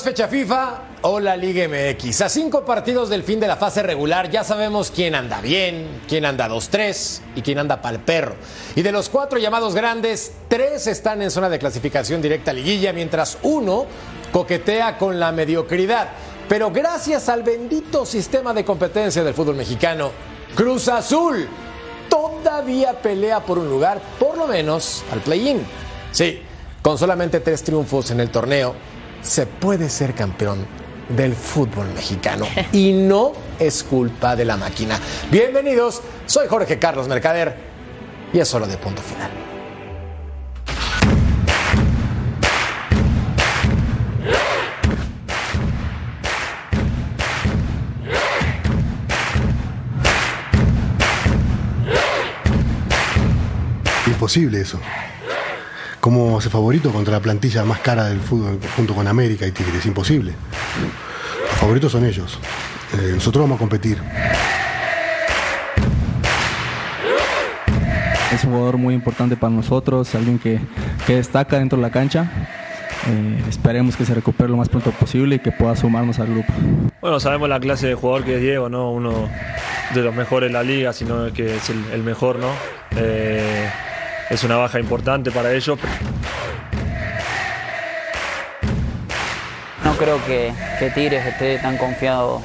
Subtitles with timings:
[0.00, 2.22] Fecha FIFA, hola Liga MX.
[2.22, 6.24] A cinco partidos del fin de la fase regular ya sabemos quién anda bien, quién
[6.24, 8.34] anda 2-3 y quién anda pa'l perro.
[8.74, 12.94] Y de los cuatro llamados grandes, tres están en zona de clasificación directa a liguilla,
[12.94, 13.84] mientras uno
[14.32, 16.08] coquetea con la mediocridad.
[16.48, 20.10] Pero gracias al bendito sistema de competencia del fútbol mexicano,
[20.54, 21.46] Cruz Azul
[22.08, 25.62] todavía pelea por un lugar, por lo menos al play-in.
[26.12, 26.40] Sí,
[26.80, 28.74] con solamente tres triunfos en el torneo,
[29.22, 30.66] se puede ser campeón
[31.08, 34.98] del fútbol mexicano y no es culpa de la máquina.
[35.30, 37.56] Bienvenidos, soy Jorge Carlos Mercader
[38.32, 39.30] y es solo de punto final.
[54.06, 54.78] Imposible eso.
[56.02, 59.86] ¿Cómo hace favorito contra la plantilla más cara del fútbol junto con América y Tigres?
[59.86, 60.32] Imposible.
[61.48, 62.40] Los favoritos son ellos.
[62.94, 63.98] Eh, nosotros vamos a competir.
[68.32, 70.58] Es un jugador muy importante para nosotros, alguien que,
[71.06, 72.48] que destaca dentro de la cancha.
[73.08, 76.52] Eh, esperemos que se recupere lo más pronto posible y que pueda sumarnos al grupo.
[77.00, 78.90] Bueno, sabemos la clase de jugador que es Diego, ¿no?
[78.90, 79.28] Uno
[79.94, 82.48] de los mejores de la liga, sino que es el, el mejor, ¿no?
[82.96, 83.70] Eh,
[84.30, 85.78] es una baja importante para ellos.
[89.84, 92.40] No creo que, que Tigres esté tan confiado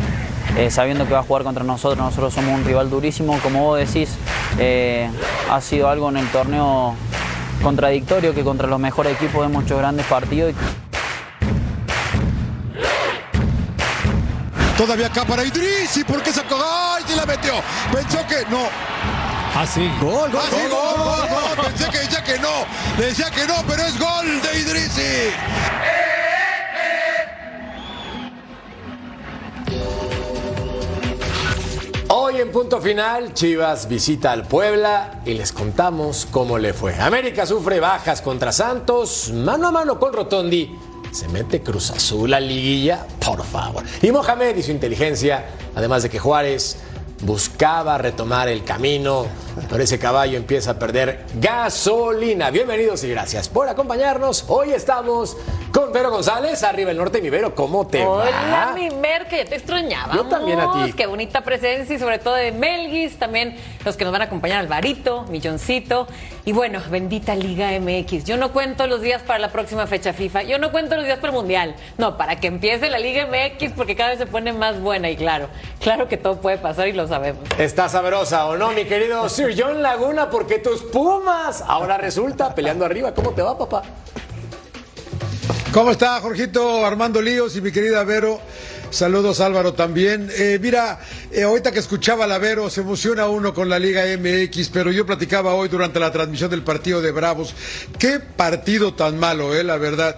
[0.58, 2.00] eh, sabiendo que va a jugar contra nosotros.
[2.00, 4.10] Nosotros somos un rival durísimo, como vos decís,
[4.58, 5.10] eh,
[5.50, 6.96] ha sido algo en el torneo
[7.62, 10.54] contradictorio que contra los mejores equipos de muchos grandes partidos.
[14.78, 16.56] Todavía acá para Idrisi, ¿por qué sacó?
[16.56, 17.54] ¡Ay, se la metió!
[17.92, 18.68] Pensó que no.
[19.56, 21.27] Ah, sí, gol, gol, Ah, sí, gol, gol, gol.
[21.78, 22.66] Pensé que decía que no.
[22.98, 25.32] Decía que no, pero es gol de Idrisi.
[32.10, 36.96] Hoy en punto final, Chivas visita al Puebla y les contamos cómo le fue.
[36.96, 40.76] América sufre bajas contra Santos, mano a mano con Rotondi.
[41.12, 43.84] Se mete Cruz Azul a liguilla, por favor.
[44.02, 45.46] Y Mohamed y su inteligencia,
[45.76, 46.78] además de que Juárez
[47.22, 49.28] buscaba retomar el camino,
[49.70, 52.50] pero ese caballo empieza a perder gasolina.
[52.52, 54.46] Bienvenidos y gracias por acompañarnos.
[54.48, 55.38] Hoy estamos
[55.72, 57.22] con Vero González, arriba el norte.
[57.22, 58.30] Mi Vero, ¿cómo te Hola,
[58.68, 58.74] va?
[58.74, 60.14] mi Mer, que ya te extrañaba.
[60.14, 60.94] Yo también a ti.
[60.94, 64.60] Qué bonita presencia y sobre todo de Melguis, también los que nos van a acompañar,
[64.60, 66.08] Alvarito, Milloncito.
[66.46, 68.24] Y bueno, bendita Liga MX.
[68.24, 71.20] Yo no cuento los días para la próxima fecha FIFA, yo no cuento los días
[71.20, 71.76] para el Mundial.
[71.98, 75.18] No, para que empiece la Liga MX porque cada vez se pone más buena y
[75.18, 75.50] claro,
[75.82, 77.42] claro que todo puede pasar y lo sabemos.
[77.58, 82.84] Está sabrosa o no, mi querido Sir John Laguna, porque tus Pumas ahora resulta peleando
[82.84, 83.14] arriba.
[83.14, 83.82] ¿Cómo te va, papá?
[85.72, 86.86] ¿Cómo está, Jorgito?
[86.86, 88.42] Armando Líos y mi querida Vero.
[88.90, 90.30] Saludos, Álvaro, también.
[90.34, 91.00] Eh, mira,
[91.32, 94.92] eh, ahorita que escuchaba a la Vero, se emociona uno con la Liga MX, pero
[94.92, 97.54] yo platicaba hoy durante la transmisión del partido de Bravos.
[97.98, 100.18] Qué partido tan malo, eh, la verdad.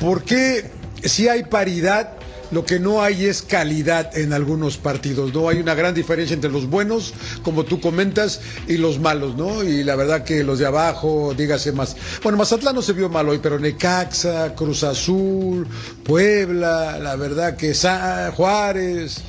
[0.00, 0.70] ¿Por qué
[1.04, 2.21] si hay paridad?
[2.52, 5.48] Lo que no hay es calidad en algunos partidos, ¿no?
[5.48, 9.62] Hay una gran diferencia entre los buenos, como tú comentas, y los malos, ¿no?
[9.64, 11.96] Y la verdad que los de abajo, dígase más.
[12.22, 15.66] Bueno, Mazatlán no se vio mal hoy, pero Necaxa, Cruz Azul,
[16.04, 19.22] Puebla, la verdad que Sa- Juárez.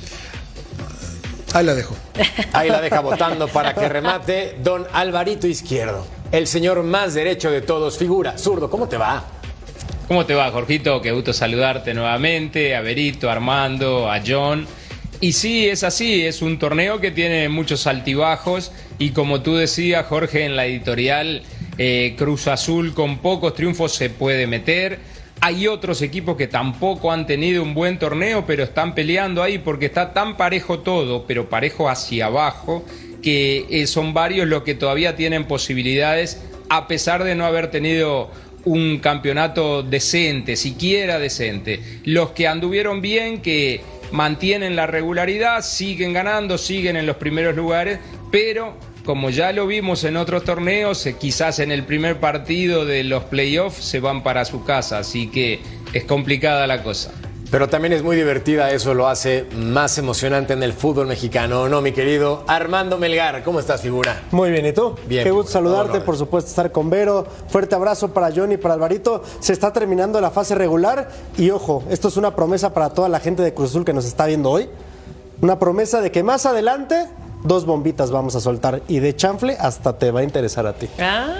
[1.54, 1.96] Ahí la dejo.
[2.52, 7.62] Ahí la deja votando para que remate don Alvarito Izquierdo, el señor más derecho de
[7.62, 8.36] todos, figura.
[8.36, 9.24] Zurdo, ¿cómo te va?
[10.06, 11.00] ¿Cómo te va, Jorgito?
[11.00, 14.66] Qué gusto saludarte nuevamente, a Berito, a Armando, a John.
[15.22, 20.04] Y sí, es así, es un torneo que tiene muchos altibajos y como tú decías,
[20.04, 21.42] Jorge, en la editorial,
[21.78, 24.98] eh, Cruz Azul con pocos triunfos se puede meter.
[25.40, 29.86] Hay otros equipos que tampoco han tenido un buen torneo, pero están peleando ahí porque
[29.86, 32.84] está tan parejo todo, pero parejo hacia abajo,
[33.22, 38.30] que eh, son varios los que todavía tienen posibilidades, a pesar de no haber tenido
[38.64, 41.80] un campeonato decente, siquiera decente.
[42.04, 43.80] Los que anduvieron bien, que
[44.12, 47.98] mantienen la regularidad, siguen ganando, siguen en los primeros lugares,
[48.30, 53.04] pero como ya lo vimos en otros torneos, eh, quizás en el primer partido de
[53.04, 55.60] los playoffs se van para su casa, así que
[55.92, 57.12] es complicada la cosa.
[57.54, 61.80] Pero también es muy divertida, eso lo hace más emocionante en el fútbol mexicano, ¿no,
[61.82, 63.44] mi querido Armando Melgar?
[63.44, 64.22] ¿Cómo estás, figura?
[64.32, 64.96] Muy bien, ¿y tú?
[65.06, 65.22] Bien.
[65.22, 67.24] Qué gusto saludarte, por supuesto, estar con Vero.
[67.46, 69.22] Fuerte abrazo para Johnny, para Alvarito.
[69.38, 71.08] Se está terminando la fase regular
[71.38, 74.04] y ojo, esto es una promesa para toda la gente de Cruz Azul que nos
[74.04, 74.68] está viendo hoy.
[75.40, 77.06] Una promesa de que más adelante
[77.44, 80.88] dos bombitas vamos a soltar y de chanfle hasta te va a interesar a ti.
[80.98, 81.36] Ah,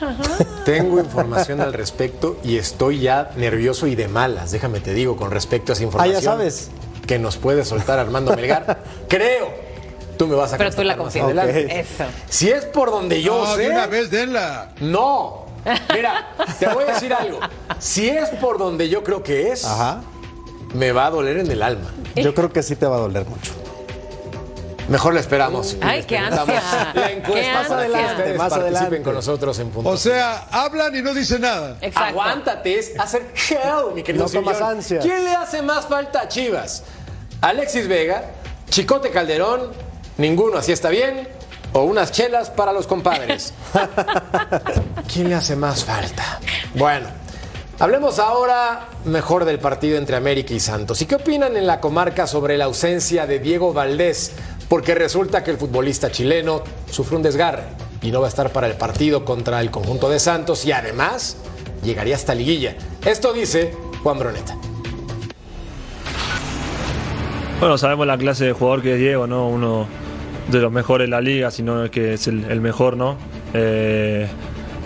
[0.64, 5.30] Tengo información al respecto y estoy ya nervioso y de malas, déjame te digo, con
[5.30, 6.16] respecto a esa información.
[6.18, 6.70] Ah, sabes.
[7.06, 8.82] Que nos puede soltar Armando Melgar.
[9.08, 9.48] Creo.
[10.18, 11.30] Tú me vas a Pero tú la confirmas.
[11.32, 11.80] adelante.
[11.80, 12.04] Eso.
[12.28, 13.62] Si es por donde yo No, sé.
[13.62, 14.72] de una vez denla.
[14.80, 15.46] No.
[15.94, 17.38] Mira, te voy a decir algo.
[17.78, 20.02] Si es por donde yo creo que es, Ajá.
[20.74, 21.90] me va a doler en el alma.
[22.16, 23.52] Yo creo que sí te va a doler mucho.
[24.88, 25.76] Mejor le esperamos.
[25.82, 26.92] Ay, qué ansia.
[26.94, 27.76] La encuesta ansia.
[27.76, 29.02] ustedes Más participen adelante.
[29.02, 29.90] con nosotros en punto.
[29.90, 31.76] O sea, hablan y no dicen nada.
[31.80, 32.08] Exacto.
[32.08, 35.04] Aguántate, es hacer hell, mi querido No tomas ansias.
[35.04, 36.84] ¿Quién le hace más falta a Chivas?
[37.42, 38.24] ¿Alexis Vega?
[38.70, 39.72] ¿Chicote Calderón?
[40.16, 41.28] ¿Ninguno así está bien?
[41.74, 43.52] ¿O unas chelas para los compadres?
[45.12, 46.40] ¿Quién le hace más falta?
[46.74, 47.06] Bueno,
[47.78, 51.00] hablemos ahora mejor del partido entre América y Santos.
[51.02, 54.32] ¿Y qué opinan en la comarca sobre la ausencia de Diego Valdés?
[54.68, 57.64] Porque resulta que el futbolista chileno sufre un desgarre
[58.02, 61.38] y no va a estar para el partido contra el conjunto de Santos y además
[61.82, 62.76] llegaría hasta liguilla.
[63.04, 64.56] Esto dice Juan Broneta.
[67.60, 69.48] Bueno, sabemos la clase de jugador que es Diego, ¿no?
[69.48, 69.86] Uno
[70.48, 73.16] de los mejores de la liga, si no es que es el, el mejor, ¿no?
[73.54, 74.28] Eh,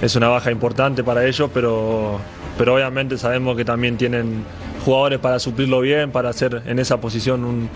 [0.00, 2.18] es una baja importante para ellos, pero,
[2.56, 4.44] pero obviamente sabemos que también tienen
[4.84, 7.68] jugadores para suplirlo bien, para hacer en esa posición un,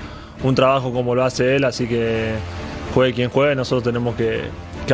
[0.43, 2.35] un trabajo como lo hace él, así que
[2.95, 4.43] juegue quien juegue, nosotros tenemos que,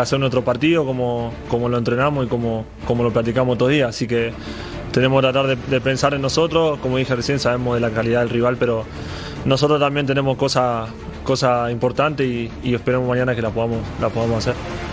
[0.00, 3.88] hacer nuestro partido como, como lo entrenamos y como, como lo platicamos todos los días,
[3.90, 4.32] así que
[4.92, 8.30] tenemos que tratar de, pensar en nosotros, como dije recién, sabemos de la calidad del
[8.30, 8.84] rival, pero
[9.44, 10.88] nosotros también tenemos cosas
[11.24, 14.91] cosa importantes y, y esperemos mañana que la podamos, la podamos hacer.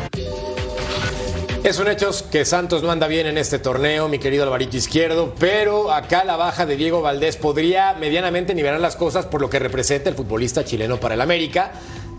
[1.63, 5.35] Es un hecho que Santos no anda bien en este torneo, mi querido Alvarito Izquierdo,
[5.37, 9.59] pero acá la baja de Diego Valdés podría medianamente nivelar las cosas por lo que
[9.59, 11.73] representa el futbolista chileno para el América.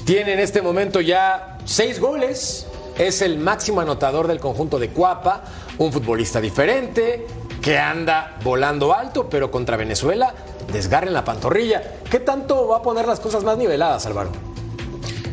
[0.05, 2.67] Tiene en este momento ya seis goles,
[2.99, 5.43] es el máximo anotador del conjunto de Cuapa,
[5.79, 7.27] un futbolista diferente
[7.63, 10.35] que anda volando alto, pero contra Venezuela
[10.71, 11.83] desgarra en la pantorrilla.
[12.11, 14.50] ¿Qué tanto va a poner las cosas más niveladas, Álvaro?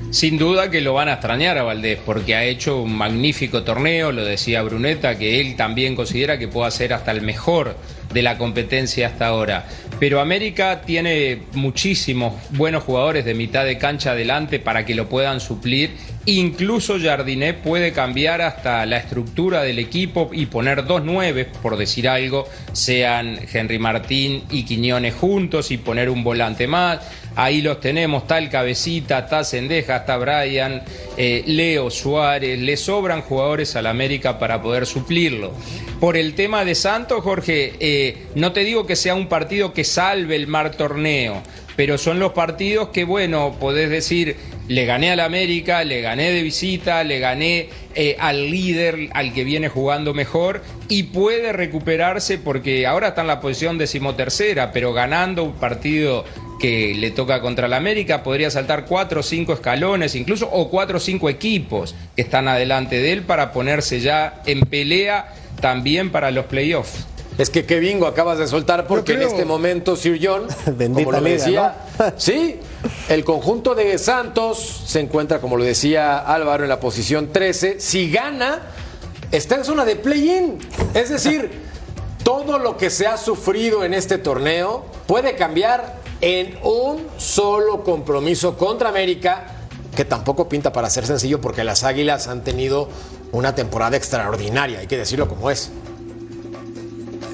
[0.09, 4.13] Sin duda que lo van a extrañar a Valdés porque ha hecho un magnífico torneo,
[4.13, 7.75] lo decía Bruneta, que él también considera que puede ser hasta el mejor
[8.13, 9.67] de la competencia hasta ahora.
[9.99, 15.41] Pero América tiene muchísimos buenos jugadores de mitad de cancha adelante para que lo puedan
[15.41, 15.91] suplir.
[16.25, 22.07] Incluso Jardiné puede cambiar hasta la estructura del equipo y poner dos nueve, por decir
[22.07, 26.99] algo, sean Henry Martín y Quiñones juntos y poner un volante más.
[27.37, 30.81] Ahí los tenemos, el Cabecita, está Sendeja, está Brian,
[31.17, 35.53] eh, Leo Suárez, le sobran jugadores al América para poder suplirlo.
[35.99, 39.83] Por el tema de Santos, Jorge, eh, no te digo que sea un partido que
[39.83, 41.43] salve el mar torneo,
[41.75, 44.35] pero son los partidos que, bueno, podés decir,
[44.67, 49.43] le gané al América, le gané de visita, le gané eh, al líder, al que
[49.43, 55.43] viene jugando mejor, y puede recuperarse porque ahora está en la posición decimotercera, pero ganando
[55.43, 56.25] un partido
[56.59, 60.97] que le toca contra el América, podría saltar cuatro o cinco escalones, incluso, o cuatro
[60.97, 66.31] o cinco equipos que están adelante de él para ponerse ya en pelea también para
[66.31, 67.05] los playoffs.
[67.37, 71.19] Es que qué bingo acabas de soltar porque en este momento Sir John, Bendita como
[71.19, 71.75] lo decía,
[72.17, 72.55] sí,
[73.09, 77.79] el conjunto de Santos se encuentra, como lo decía Álvaro, en la posición 13.
[77.79, 78.63] Si gana,
[79.31, 80.57] está en zona de play-in.
[80.95, 81.51] Es decir,
[82.23, 88.57] todo lo que se ha sufrido en este torneo puede cambiar en un solo compromiso
[88.57, 89.47] contra América,
[89.95, 92.89] que tampoco pinta para ser sencillo porque las Águilas han tenido
[93.31, 95.71] una temporada extraordinaria, hay que decirlo como es.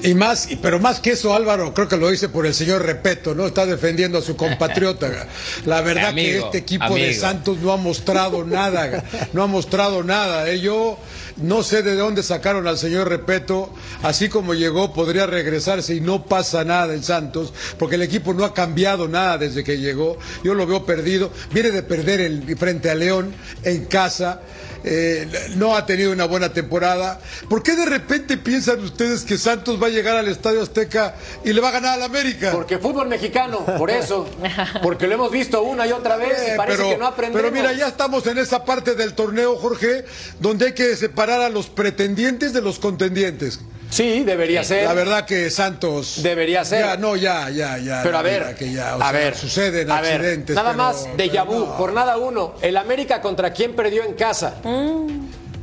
[0.04, 3.34] Y más, pero más que eso, Álvaro, creo que lo dice por el señor Repeto,
[3.34, 3.46] ¿no?
[3.46, 5.26] Está defendiendo a su compatriota.
[5.64, 7.14] La verdad que este equipo de.
[7.14, 10.50] Santos no ha mostrado nada, no ha mostrado nada.
[10.50, 10.60] ¿eh?
[10.60, 10.98] Yo
[11.36, 13.72] no sé de dónde sacaron al señor Repeto,
[14.02, 18.44] así como llegó, podría regresarse y no pasa nada en Santos, porque el equipo no
[18.44, 20.16] ha cambiado nada desde que llegó.
[20.42, 21.30] Yo lo veo perdido.
[21.52, 24.40] Viene de perder el, frente a León en casa.
[24.86, 25.26] eh,
[25.56, 27.18] no ha tenido una buena temporada.
[27.48, 31.54] ¿Por qué de repente piensan ustedes que Santos va a llegar al Estadio Azteca y
[31.54, 32.52] le va a ganar al América?
[32.52, 34.28] Porque fútbol mexicano, por eso.
[34.82, 37.50] Porque lo hemos visto una y otra vez y Eh, parece pero, que no aprendemos.
[37.50, 40.04] pero mira, ya estamos en esa parte del torneo, Jorge,
[40.38, 43.60] donde hay que separar a los pretendientes de los contendientes.
[43.90, 44.84] Sí, debería ser.
[44.84, 46.20] La verdad que Santos.
[46.22, 46.80] Debería ser.
[46.84, 48.00] Ya, no, ya, ya, ya.
[48.02, 50.56] Pero a ver, que ya, o a sea, ver, suceden a ver, accidentes.
[50.56, 51.66] nada pero- más de vu, no.
[51.66, 52.54] jornada uno.
[52.60, 54.54] El América contra quién perdió en casa.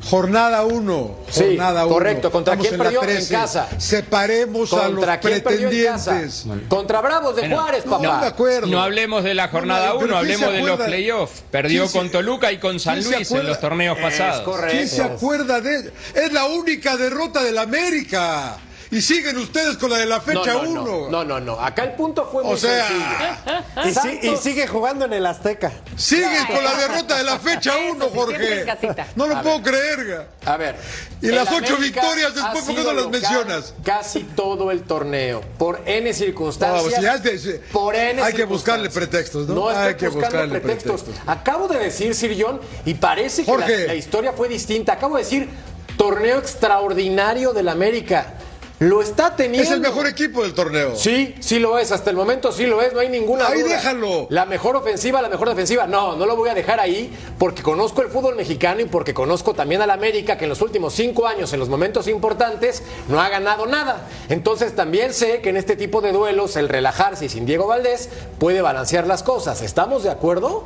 [0.09, 1.15] Jornada 1.
[1.29, 2.31] Sí, correcto.
[2.31, 3.01] ¿Contra Estamos quién perdió?
[3.01, 3.33] En 13.
[3.33, 3.67] casa.
[3.77, 6.11] Separemos a los ¿Contra quién perdió en casa?
[6.11, 6.67] pretendientes.
[6.69, 8.21] Contra Bravos de Bueno, Juárez, No, papá.
[8.21, 8.67] de acuerdo.
[8.67, 11.43] No hablemos de la jornada No, no, 1, pero ¿quién se hablemos de los playoffs.
[11.51, 14.41] Perdió ¿Quién se- con Toluca y con San Luis en los torneos Es pasados.
[14.41, 14.75] correcto.
[14.75, 18.57] ¿Quién se acuerda de Es la única derrota del América.
[18.91, 20.83] Y siguen ustedes con la de la fecha no, 1.
[20.83, 21.53] no, no, no, no.
[21.61, 24.11] Acá el punto fue muy O sea, sencillo.
[24.11, 25.71] Y, si- y sigue jugando en el Azteca.
[25.95, 29.05] Siguen con la derrota de la fecha Eso 1, sí, siempre Jorge.
[29.15, 30.05] No lo A puedo creer.
[30.07, 30.27] ga.
[30.51, 30.75] A ver.
[31.21, 33.73] Y las ocho América victorias después, ¿por qué no las mencionas?
[33.85, 35.41] Casi todo el torneo.
[35.57, 36.83] Por N No, circunstancias.
[36.83, 39.55] pues ya es de- por N hay que buscarle pretextos, ¿no?
[39.55, 41.03] No Hay que buscarle pretextos.
[41.03, 41.29] pretextos.
[41.33, 44.91] Acabo de decir, Sir John, y parece que la, la historia fue distinta.
[44.93, 45.47] Acabo de decir,
[45.95, 48.33] torneo extraordinario del América.
[48.81, 49.61] Lo está teniendo.
[49.61, 50.95] Es el mejor equipo del torneo.
[50.95, 53.75] Sí, sí lo es, hasta el momento sí lo es, no hay ninguna Ahí duda.
[53.75, 54.25] déjalo.
[54.31, 55.85] La mejor ofensiva, la mejor defensiva.
[55.85, 59.53] No, no lo voy a dejar ahí porque conozco el fútbol mexicano y porque conozco
[59.53, 63.29] también al América que en los últimos cinco años, en los momentos importantes, no ha
[63.29, 64.07] ganado nada.
[64.29, 68.09] Entonces también sé que en este tipo de duelos el relajarse y sin Diego Valdés
[68.39, 69.61] puede balancear las cosas.
[69.61, 70.65] ¿Estamos de acuerdo?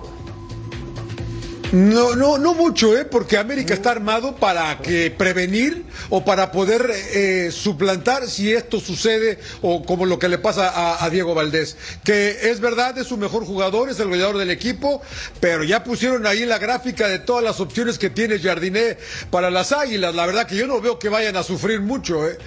[1.71, 3.05] No, no, no mucho, ¿eh?
[3.05, 9.39] Porque América está armado para que prevenir o para poder eh, suplantar si esto sucede
[9.61, 11.75] o como lo que le pasa a, Diego Valdés.
[12.03, 15.01] Que es verdad, es su mejor jugador, es el goleador del equipo,
[15.39, 18.97] pero ya pusieron ahí la gráfica de todas las opciones que tiene Jardiné
[19.29, 20.15] para las Águilas.
[20.15, 22.37] La verdad que yo no veo que vayan a sufrir mucho, ¿eh?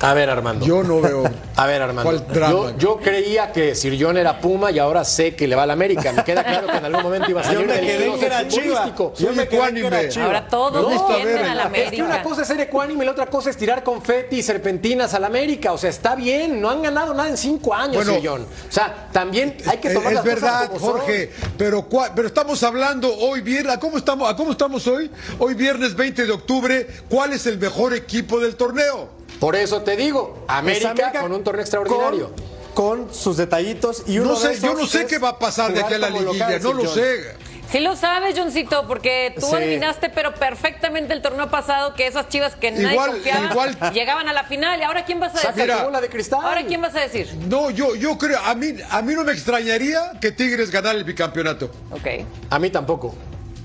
[0.00, 0.64] A ver, Armando.
[0.66, 1.24] Yo no veo.
[1.56, 2.02] A ver, Armando.
[2.10, 2.52] ¿Cuál drama?
[2.72, 5.66] Yo, yo creía que Sir John era Puma y ahora sé que le va a
[5.66, 6.10] la América.
[6.12, 8.48] Me queda claro que en algún momento iba a salir Yo me quedé que era
[8.48, 8.94] Chiva.
[8.96, 10.08] Yo Soy me quedé en que era ecuánime.
[10.08, 10.24] Chiva.
[10.24, 12.22] Ahora todos gusta defienden ver a la el- Es que una América.
[12.22, 15.72] cosa es ser ecuánime y la otra cosa es tirar confeti y serpentinas al América.
[15.72, 18.42] O sea, está bien, no han ganado nada en cinco años, Bueno, Sir John.
[18.42, 20.90] O sea, también hay que tomar es las verdad, cosas como son.
[21.00, 25.10] Jorge, pero, cua- pero estamos hablando hoy viernes, ¿a cómo estamos, ¿a cómo estamos hoy?
[25.38, 29.19] Hoy viernes 20 de octubre, ¿cuál es el mejor equipo del torneo?
[29.40, 32.30] Por eso te digo, América, Es América con un torneo extraordinario.
[32.74, 35.30] Con, con sus detallitos y uno No de sé, yo esos no sé qué va
[35.30, 36.94] a pasar de aquí a la liguilla, no lo John.
[36.94, 37.34] sé.
[37.70, 39.54] Sí lo sabes, Johncito, porque tú Sí.
[39.54, 44.28] adivinaste, pero perfectamente el torneo pasado que esas chivas que nadie Igual- confiaba igual- llegaban
[44.28, 44.80] a la final.
[44.80, 45.68] ¿Y ahora quién vas a Saca decir?
[45.68, 46.40] la bola de cristal.
[46.44, 47.32] ¿Ahora quién vas a decir?
[47.48, 51.04] No, yo, yo creo, a mí, a mí no me extrañaría que Tigres ganara el
[51.04, 51.70] bicampeonato.
[51.92, 52.26] Ok.
[52.50, 53.14] A mí tampoco.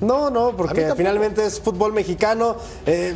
[0.01, 2.58] No, no, porque finalmente es fútbol mexicano.
[2.86, 3.15] eh,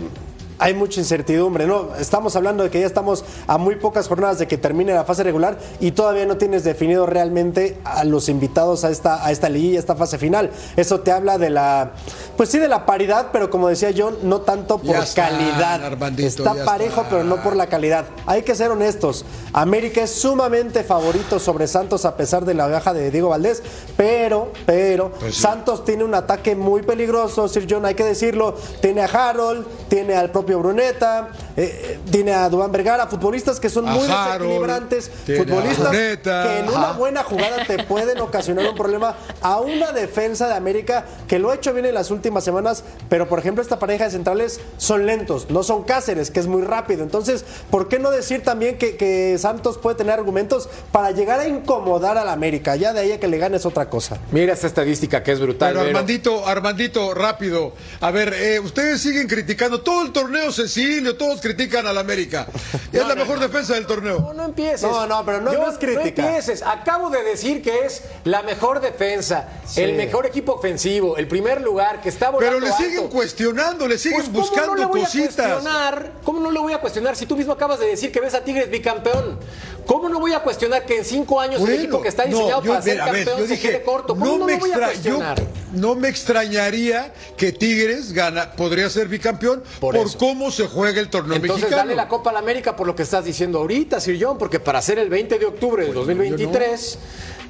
[0.60, 1.96] hay mucha incertidumbre, ¿no?
[1.98, 5.24] Estamos hablando de que ya estamos a muy pocas jornadas de que termine la fase
[5.24, 9.78] regular y todavía no tienes definido realmente a los invitados a esta, a esta liguilla,
[9.78, 10.52] a esta fase final.
[10.76, 11.92] Eso te habla de la,
[12.36, 15.84] pues sí, de la paridad, pero como decía John, no tanto por calidad.
[15.84, 18.06] Armandito, está parejo, pero no por la calidad.
[18.26, 19.26] Hay que ser honestos.
[19.54, 23.64] América es sumamente favorito sobre Santos a pesar de la baja de Diego Valdés,
[23.96, 25.42] pero, pero, Pues sí.
[25.42, 28.56] Santos tiene un ataque muy peligroso, Sir John, hay que decirlo.
[28.82, 33.88] Tiene a Harold, tiene al propio Bruneta, eh, tiene a Duván Vergara, futbolistas que son
[33.88, 36.44] A muy Harold, desequilibrantes, futbolistas Bruneta.
[36.44, 41.06] que en una buena jugada te pueden ocasionar un problema a una defensa de América
[41.28, 44.12] que lo ha hecho bien en las últimas semanas, pero por ejemplo esta pareja de
[44.12, 47.04] centrales son lentos, no son Cáceres, que es muy rápido.
[47.04, 51.48] Entonces, ¿por qué no decir también que, que Santos puede tener argumentos para llegar a
[51.48, 52.76] incomodar al América?
[52.76, 54.18] Ya de ahí a que le ganes otra cosa.
[54.32, 55.74] Mira esta estadística que es brutal.
[55.74, 55.88] Pero.
[55.88, 57.74] Armandito, Armandito, rápido.
[58.02, 62.48] A ver, eh, ustedes siguen criticando todo el torneo Cecilio, todos critican al América.
[62.92, 64.20] es la mejor defensa del torneo.
[64.20, 64.82] No, no empieces.
[64.82, 66.26] No, no, pero no- Yo- no es crítica.
[66.26, 66.62] empieces.
[66.64, 72.02] Acabo de decir que es la mejor defensa, el mejor equipo ofensivo, el primer lugar,
[72.02, 73.10] que está volando Pero le siguen alto.
[73.16, 75.40] cuestionando, le siguen Pues, ¿cómo buscando no le voy cositas.
[75.40, 76.12] A cuestionar?
[76.24, 78.44] ¿Cómo no lo voy a cuestionar si tú mismo acabas de decir que ves a
[78.44, 79.40] Tigres bicampeón?
[79.86, 82.38] ¿Cómo no voy a cuestionar que en cinco años el Bueno, equipo que está no,
[82.38, 84.14] diseñado yo- para ser a ver, campeón yo se quede corto?
[84.14, 85.40] ¿Cómo no, no, me lo voy a cuestionar?
[85.40, 91.10] yo- no me extrañaría que Tigres gana, podría ser bicampeón por, cómo se juega el
[91.10, 91.78] torneo Entonces mexicano.
[91.78, 94.60] dale la Copa a la América por lo que estás diciendo ahorita, Sir John, porque
[94.60, 96.98] para ser el 20 de octubre del 2023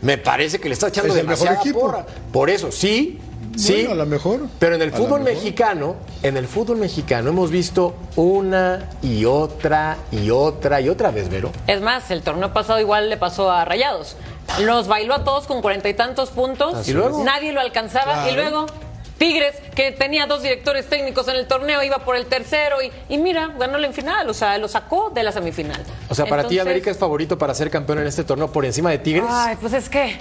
[0.01, 2.05] me parece que le está echando Es el demasiada porra.
[2.31, 3.19] Por eso, sí,
[3.56, 3.74] sí.
[3.74, 4.48] Bueno, a lo mejor.
[4.60, 10.29] Pero en el fútbol mexicano, en el fútbol mexicano hemos visto una y otra y
[10.29, 11.51] otra y otra vez, Vero.
[11.68, 14.15] Es más, el torneo pasado igual le pasó a Rayados.
[14.62, 16.74] Los bailó a todos con cuarenta y tantos puntos.
[16.75, 17.24] Así ¿Y luego?
[17.24, 18.13] Nadie lo alcanzaba.
[18.13, 18.32] Claro.
[18.32, 18.65] Y luego,
[19.18, 22.82] Tigres, que tenía dos directores técnicos en el torneo, iba por el tercero.
[22.82, 24.29] Y, y mira, ganó en final.
[24.29, 25.84] O sea, lo sacó de la semifinal.
[26.10, 28.89] O sea, para ti América es favorito para ser campeón en este torneo por encima
[28.89, 29.29] de Tigres.
[29.29, 30.18] Ay, pues es que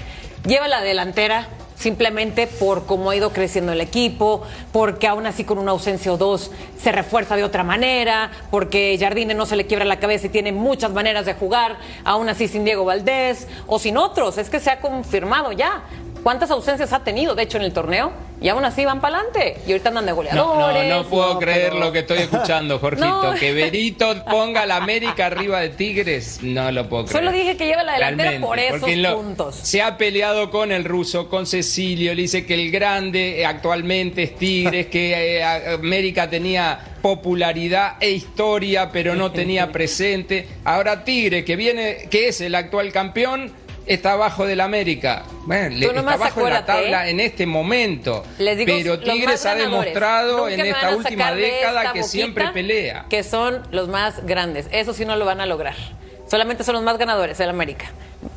[0.47, 4.43] lleva la delantera simplemente por cómo ha ido creciendo el equipo,
[4.73, 9.35] porque aún así con una ausencia o dos se refuerza de otra manera, porque Jardine
[9.35, 12.65] no se le quiebra la cabeza y tiene muchas maneras de jugar, aún así sin
[12.65, 15.85] Diego Valdés o sin otros, es que se ha confirmado ya.
[16.23, 18.13] ¿Cuántas ausencias ha tenido, de hecho, en el torneo?
[18.41, 19.57] Y aún así van para adelante.
[19.67, 20.87] Y ahorita andan de goleadores.
[20.89, 23.35] no, no puedo No, creer pero- lo que estoy escuchando, Jorgito.
[23.41, 27.19] Que Berito ponga la América arriba de Tigres, no lo puedo creer.
[27.25, 29.57] Solo dije que lleva la delantera Realmente, por esos lo- puntos.
[29.57, 34.23] Se ha peleado con el ruso, con Cecilio, le dice que el grande eh, actualmente
[34.25, 40.47] es Tigres, que eh, América tenía popularidad e historia, pero no tenía presente.
[40.65, 43.53] Ahora Tigre, que viene, que es el actual campeón,
[43.89, 45.25] está abajo del América.
[45.47, 47.11] Bueno, le- está abajo de la acuérdate, tabla ¿eh?
[47.11, 48.25] en este momento.
[48.39, 53.07] Les digo, pero Tigres ha demostrado en esta última década esta que siempre pelea.
[53.09, 54.67] Que son los más grandes.
[54.71, 55.75] Eso sí no lo van a lograr.
[56.31, 57.87] Solamente son los más ganadores, el América.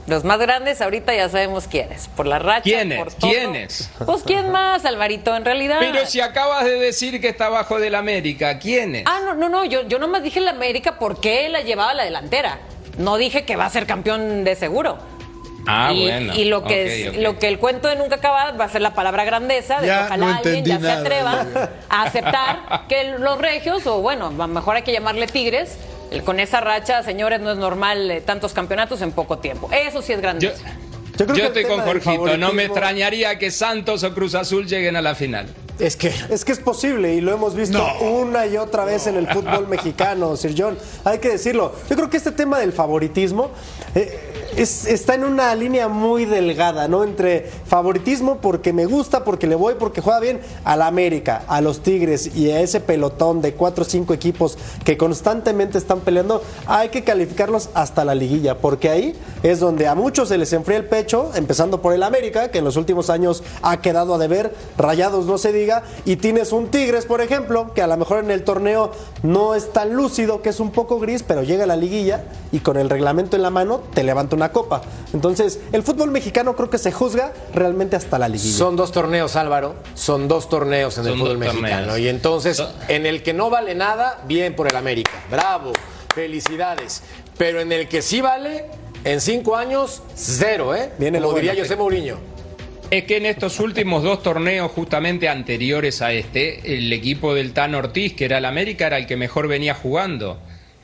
[0.07, 2.07] Los más grandes ahorita ya sabemos quiénes.
[2.15, 2.97] Por la racha, ¿Quiénes?
[2.99, 3.29] por todo.
[3.31, 3.89] ¿Quiénes?
[4.05, 5.77] Pues quién más, Alvarito, en realidad.
[5.79, 9.03] Pero si acabas de decir que está abajo del América, ¿quiénes?
[9.07, 11.95] Ah, no, no, no, yo, yo nomás dije el América porque él la llevaba a
[11.95, 12.59] la delantera.
[12.97, 14.97] No dije que va a ser campeón de seguro.
[15.67, 16.33] Ah, y, bueno.
[16.35, 18.93] y lo que es- lo que el cuento de nunca acabar va a ser la
[18.95, 21.45] palabra grandeza de Ya que ojalá no alguien ya se atreva
[21.89, 25.75] a aceptar que los regios o bueno mejor hay que llamarle tigres
[26.11, 30.01] el- con esa racha señores no es normal eh, tantos campeonatos en poco tiempo eso
[30.01, 30.63] sí es Yo, grandeza
[31.17, 34.65] Yo creo yo que estoy con Jorgito, no me extrañaría que Santos o Cruz Azul
[34.65, 35.45] lleguen a la final.
[35.77, 37.99] Es que Es que es posible y lo hemos visto No.
[38.07, 40.77] una y otra vez en el fútbol mexicano, Sir John.
[41.03, 41.73] Hay que decirlo.
[41.89, 43.51] Yo creo que este tema del favoritismo
[43.93, 47.03] eh, es- está en una línea muy delgada, ¿no?
[47.03, 51.61] Entre favoritismo porque me gusta, porque le voy, porque juega bien a la América, a
[51.61, 56.41] los Tigres y a ese pelotón de cuatro o cinco equipos que constantemente están peleando,
[56.67, 60.77] hay que calificarlos hasta la liguilla, porque ahí es donde a muchos se les enfría
[60.77, 64.53] el pecho, empezando por el América, que en los últimos años ha quedado a deber,
[64.77, 68.31] rayados no se diga, y tienes un Tigres, por ejemplo, que a lo mejor en
[68.31, 68.91] el torneo
[69.23, 72.59] no es tan lúcido, que es un poco gris, pero llega a la liguilla y
[72.59, 74.81] con el reglamento en la mano te levanta una copa.
[75.13, 78.57] Entonces, el fútbol mexicano creo que se juzga realmente hasta la liguilla.
[78.57, 79.75] Son dos torneos, Álvaro.
[79.93, 81.87] Son dos torneos en el fútbol mexicano.
[81.87, 81.99] torneos.
[81.99, 85.11] Y entonces, en el que no vale nada, bien por el América.
[85.29, 85.73] Bravo,
[86.15, 87.03] felicidades.
[87.37, 88.65] Pero en el que sí vale,
[89.03, 90.91] en cinco años, cero, ¿eh?
[90.97, 91.65] Viene lo Como diría bueno.
[91.65, 92.17] José Mourinho.
[92.89, 97.73] Es que en estos últimos dos torneos, justamente anteriores a este, el equipo del Tan
[97.75, 100.39] Ortiz, que era el América, era el que mejor venía jugando.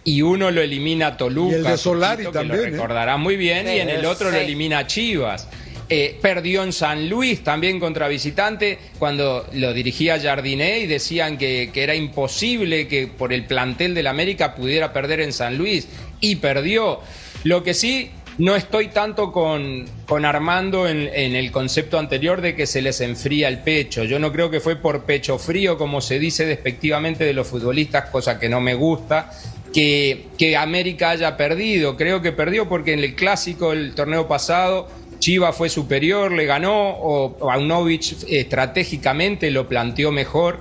[0.07, 1.51] Y uno lo elimina a Toluca.
[1.51, 2.69] Y el de Solari Jorgito, que Lo ¿eh?
[2.71, 3.67] recordará muy bien.
[3.67, 5.49] Sí, y en el otro lo elimina a Chivas.
[5.89, 11.71] Eh, perdió en San Luis también contra visitante cuando lo dirigía Jardiné y decían que,
[11.73, 15.89] que era imposible que por el plantel del América pudiera perder en San Luis
[16.21, 17.01] y perdió.
[17.43, 22.55] Lo que sí no estoy tanto con, con Armando en, en el concepto anterior de
[22.55, 24.05] que se les enfría el pecho.
[24.05, 28.09] Yo no creo que fue por pecho frío, como se dice despectivamente de los futbolistas,
[28.09, 29.31] cosa que no me gusta,
[29.73, 31.97] que, que América haya perdido.
[31.97, 34.87] Creo que perdió porque en el clásico, el torneo pasado,
[35.19, 40.59] Chiva fue superior, le ganó, o Paunovic estratégicamente lo planteó mejor.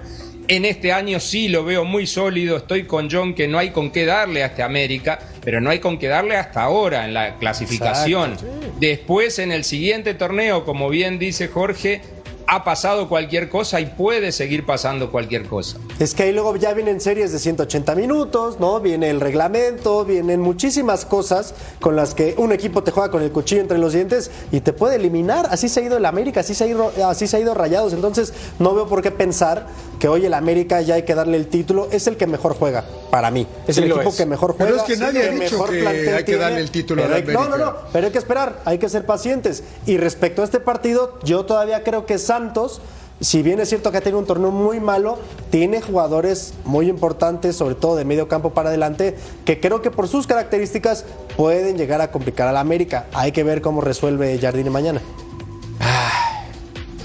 [0.49, 3.91] En este año sí lo veo muy sólido, estoy con John que no hay con
[3.91, 7.37] qué darle a este América, pero no hay con qué darle hasta ahora en la
[7.37, 8.37] clasificación.
[8.79, 12.01] Después en el siguiente torneo, como bien dice Jorge,
[12.49, 15.79] ha pasado cualquier cosa y puede seguir pasando cualquier cosa.
[15.99, 18.81] Es que ahí luego ya vienen series de 180 minutos, ¿no?
[18.81, 23.33] Viene el reglamento, vienen muchísimas cosas con las que un equipo te juega con el
[23.33, 25.49] cuchillo entre los dientes y te puede eliminar.
[25.51, 27.93] Así se ha ido el América, así se ha ido, así se ha ido Rayados.
[27.93, 29.67] Entonces, no veo por qué pensar
[29.99, 31.89] que hoy el América ya hay que darle el título.
[31.91, 33.47] Es el que mejor juega, para mí.
[33.67, 34.17] Es Sí el equipo es.
[34.17, 34.71] que mejor juega.
[34.73, 37.21] Pero es que nadie ha dicho que hay que tiene, darle el título pero al
[37.23, 37.65] hay- No, no, América.
[37.85, 37.89] no.
[37.93, 39.65] Pero hay que esperar, hay que ser pacientes.
[39.87, 42.81] Y respecto a este partido, yo todavía creo que Santos
[43.21, 45.19] si bien es cierto que ha tenido un torneo muy malo,
[45.51, 50.07] tiene jugadores muy importantes, sobre todo de medio campo para adelante, que creo que por
[50.07, 53.07] sus características pueden llegar a complicar a la América.
[53.15, 55.01] Hay que ver cómo resuelve Jardine mañana.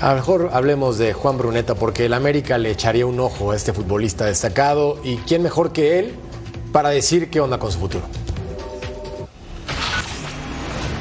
[0.02, 3.56] A lo mejor hablemos de Juan Bruneta, porque el América le echaría un ojo a
[3.56, 4.98] este futbolista destacado.
[5.04, 6.16] ¿Y quién mejor que él
[6.74, 8.04] para decir qué onda con su futuro?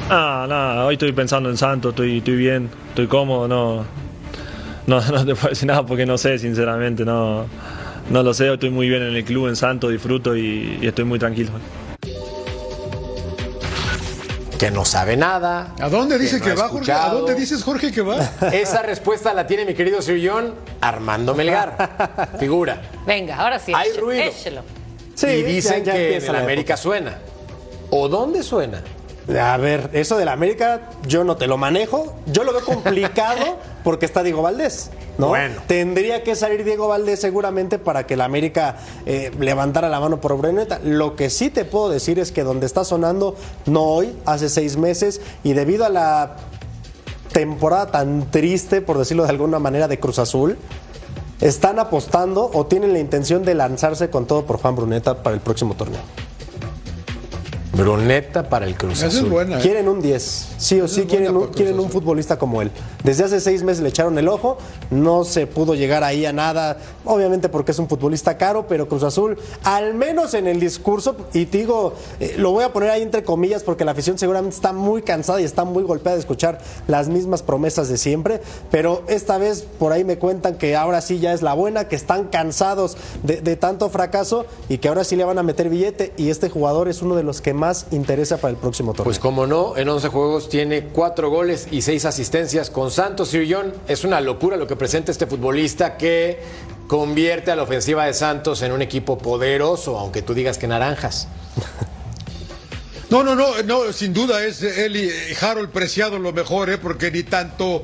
[0.09, 3.85] Ah, nada, hoy estoy pensando en Santos, estoy, estoy bien, estoy cómodo, no,
[4.87, 7.45] no, no te puedo decir nada porque no sé, sinceramente, no,
[8.09, 11.05] no lo sé, estoy muy bien en el club, en Santos, disfruto y, y estoy
[11.05, 11.51] muy tranquilo.
[14.57, 15.73] Que no sabe nada.
[15.79, 16.91] ¿A dónde dice no que, va, Jorge?
[16.91, 18.17] ¿A dónde dices, Jorge, que va?
[18.53, 22.35] Esa respuesta la tiene mi querido Sirillón, Armando Melgar.
[22.39, 22.79] Figura.
[23.07, 23.71] Venga, ahora sí.
[23.75, 24.23] Hay échelo, ruido.
[24.23, 24.61] échelo.
[25.23, 27.17] y dicen ya- ya que en la América suena.
[27.89, 28.83] ¿O dónde suena?
[29.29, 32.15] A ver, eso de la América yo no te lo manejo.
[32.25, 34.89] Yo lo veo complicado porque está Diego Valdés.
[35.17, 35.27] ¿no?
[35.29, 35.61] Bueno.
[35.67, 40.35] Tendría que salir Diego Valdés seguramente para que la América eh, levantara la mano por
[40.37, 40.79] Bruneta.
[40.83, 44.77] Lo que sí te puedo decir es que donde está sonando, no hoy, hace seis
[44.77, 46.37] meses, y debido a la
[47.31, 50.57] temporada tan triste, por decirlo de alguna manera, de Cruz Azul,
[51.39, 55.41] están apostando o tienen la intención de lanzarse con todo por Juan Bruneta para el
[55.41, 56.01] próximo torneo.
[57.81, 59.29] Bruneta para el Cruz es Azul.
[59.29, 59.57] buena.
[59.57, 59.61] ¿eh?
[59.61, 62.71] Quieren un 10, sí o sí quieren un, quieren un futbolista como él.
[63.03, 64.57] Desde hace seis meses le echaron el ojo,
[64.91, 69.03] no se pudo llegar ahí a nada, obviamente porque es un futbolista caro, pero Cruz
[69.03, 73.01] Azul, al menos en el discurso, y te digo, eh, lo voy a poner ahí
[73.01, 76.59] entre comillas porque la afición seguramente está muy cansada y está muy golpeada de escuchar
[76.87, 81.19] las mismas promesas de siempre, pero esta vez por ahí me cuentan que ahora sí
[81.19, 85.15] ya es la buena, que están cansados de, de tanto fracaso y que ahora sí
[85.15, 88.37] le van a meter billete y este jugador es uno de los que más interesa
[88.37, 89.05] para el próximo torneo.
[89.05, 93.73] Pues como no, en 11 juegos tiene 4 goles y 6 asistencias con Santos Sirillón.
[93.87, 96.39] Es una locura lo que presenta este futbolista que
[96.87, 101.27] convierte a la ofensiva de Santos en un equipo poderoso, aunque tú digas que naranjas.
[103.09, 106.77] No, no, no, no, sin duda es él y Harold Preciado lo mejor, ¿eh?
[106.77, 107.83] porque ni tanto,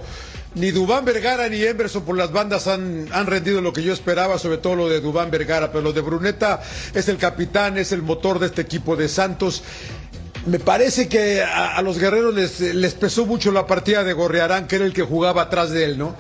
[0.55, 4.39] ni Dubán Vergara ni Emerson por las bandas han, han rendido lo que yo esperaba,
[4.39, 6.62] sobre todo lo de Dubán Vergara, pero lo de Bruneta
[6.93, 9.63] es el capitán, es el motor de este equipo de Santos.
[10.45, 14.67] Me parece que a, a los guerreros les, les pesó mucho la partida de Gorriarán,
[14.67, 16.15] que era el que jugaba atrás de él, ¿no?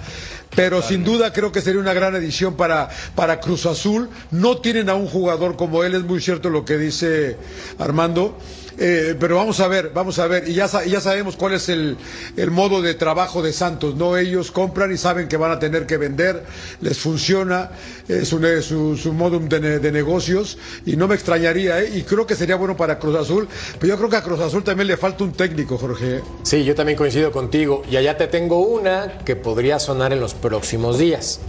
[0.55, 4.09] Pero sin duda creo que sería una gran edición para, para Cruz Azul.
[4.31, 7.37] No tienen a un jugador como él, es muy cierto lo que dice
[7.77, 8.37] Armando.
[8.79, 11.97] Eh, pero vamos a ver, vamos a ver, y ya, ya sabemos cuál es el,
[12.35, 14.17] el modo de trabajo de Santos, ¿no?
[14.17, 16.43] Ellos compran y saben que van a tener que vender,
[16.81, 17.71] les funciona,
[18.07, 21.91] es un, es su, su modum de, de negocios, y no me extrañaría, ¿eh?
[21.95, 23.47] Y creo que sería bueno para Cruz Azul,
[23.79, 26.17] pero yo creo que a Cruz Azul también le falta un técnico, Jorge.
[26.17, 26.21] ¿eh?
[26.43, 27.83] Sí, yo también coincido contigo.
[27.89, 31.39] Y allá te tengo una que podría sonar en los próximos días.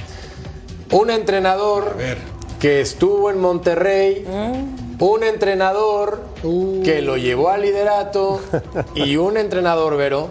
[0.90, 1.96] Un entrenador
[2.58, 4.24] que estuvo en Monterrey,
[4.98, 6.22] un entrenador
[6.84, 8.40] que lo llevó al liderato
[8.94, 10.30] y un entrenador, Vero,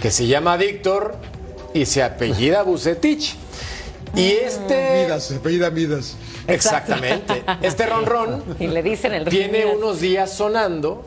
[0.00, 1.16] que se llama Víctor
[1.72, 3.36] y se apellida Bucetich.
[4.14, 5.04] Y este...
[5.04, 6.16] Midas, se apellida Midas.
[6.46, 7.42] Exactamente.
[7.62, 9.76] Este ronrón Y le dicen el tiene Midas.
[9.76, 11.04] unos días sonando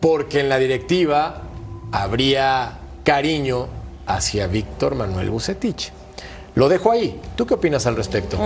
[0.00, 1.42] porque en la directiva
[1.92, 3.66] habría cariño
[4.06, 5.92] hacia Víctor Manuel Bucetich.
[6.54, 7.20] Lo dejo ahí.
[7.34, 8.38] ¿Tú qué opinas al respecto?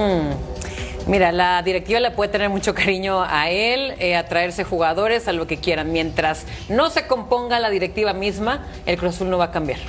[1.07, 5.33] Mira, la directiva le puede tener mucho cariño a él, eh, a traerse jugadores, a
[5.33, 5.93] lo que quieran.
[5.93, 9.81] Mientras no se componga la directiva misma, el Cruz Azul no va a cambiar.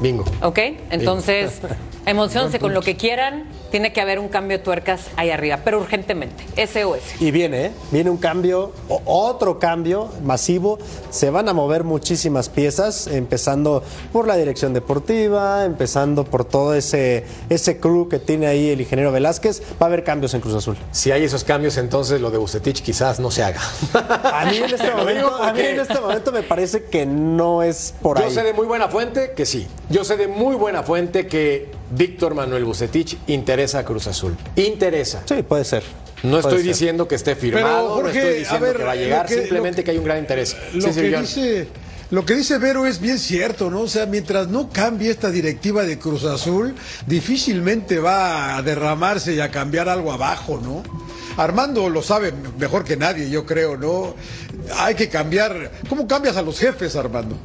[0.00, 0.24] Bingo.
[0.42, 0.58] ¿Ok?
[0.90, 1.60] Entonces,
[2.06, 3.44] emocionense con lo que quieran.
[3.70, 6.44] Tiene que haber un cambio de tuercas ahí arriba, pero urgentemente.
[6.66, 7.20] SOS.
[7.20, 7.70] Y viene, ¿eh?
[7.90, 8.72] Viene un cambio,
[9.04, 10.78] otro cambio masivo.
[11.10, 17.24] Se van a mover muchísimas piezas, empezando por la dirección deportiva, empezando por todo ese,
[17.48, 19.62] ese crew que tiene ahí el ingeniero Velázquez.
[19.80, 20.76] Va a haber cambios en Cruz Azul.
[20.92, 23.60] Si hay esos cambios, entonces lo de Bucetich quizás no se haga.
[23.92, 27.94] A mí en este, momento, a mí en este momento me parece que no es
[28.00, 28.32] por Yo ahí.
[28.32, 29.66] sé de muy buena fuente que sí.
[29.90, 34.36] Yo sé de muy buena fuente que Víctor Manuel Bucetich interesa a Cruz Azul.
[34.56, 35.22] Interesa.
[35.26, 35.82] Sí, puede ser.
[36.22, 36.66] No estoy ser.
[36.68, 39.84] diciendo que esté firmado, Jorge, no estoy diciendo ver, que va a llegar, que- simplemente
[39.84, 40.56] que hay un gran interés.
[40.72, 41.68] Lo Sí, que dice,
[42.10, 43.82] lo que dice Vero es bien cierto, ¿no?
[43.82, 46.74] O sea, mientras no cambie esta directiva de Cruz Azul,
[47.06, 50.82] difícilmente va a derramarse y a cambiar algo abajo, ¿no?
[51.36, 54.14] Armando lo sabe mejor que nadie, yo creo, ¿no?
[54.78, 55.70] Hay que cambiar.
[55.88, 57.36] ¿Cómo cambias a los jefes, Armando?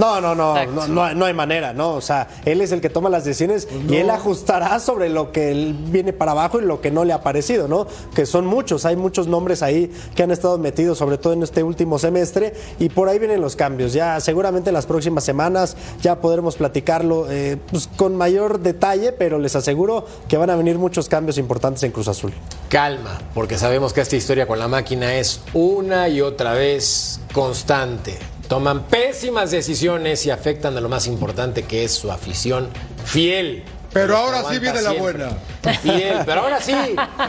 [0.00, 1.92] No, no, no, no, no, no hay manera, ¿no?
[1.92, 5.50] O sea, él es el que toma las decisiones y él ajustará sobre lo que
[5.50, 7.86] él viene para abajo y lo que no le ha parecido, ¿no?
[8.14, 11.62] Que son muchos, hay muchos nombres ahí que han estado metidos, sobre todo en este
[11.62, 13.92] último semestre, y por ahí vienen los cambios.
[13.92, 19.38] Ya seguramente en las próximas semanas ya podremos platicarlo eh, pues, con mayor detalle, pero
[19.38, 22.32] les aseguro que van a venir muchos cambios importantes en Cruz Azul.
[22.70, 28.18] Calma, porque sabemos que esta historia con la máquina es una y otra vez constante.
[28.50, 32.68] Toman pésimas decisiones y afectan a lo más importante que es su afición
[33.04, 33.62] fiel.
[33.92, 35.24] Pero ahora sí viene la siempre.
[35.24, 35.78] buena.
[35.80, 36.74] Fiel, pero ahora sí,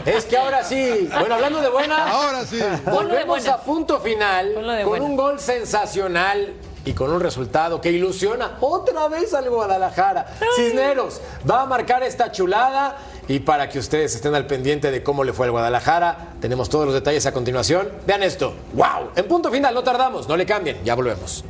[0.04, 1.08] es que ahora sí.
[1.16, 2.58] Bueno, hablando de buena, Ahora sí.
[2.90, 6.54] volvemos a punto final con un gol sensacional
[6.84, 10.26] y con un resultado que ilusiona otra vez al Guadalajara.
[10.56, 12.96] Cisneros va a marcar esta chulada
[13.28, 16.86] y para que ustedes estén al pendiente de cómo le fue al Guadalajara, tenemos todos
[16.86, 17.88] los detalles a continuación.
[18.06, 18.54] Vean esto.
[18.74, 19.10] ¡Wow!
[19.16, 21.44] En punto final, no tardamos, no le cambien, ya volvemos.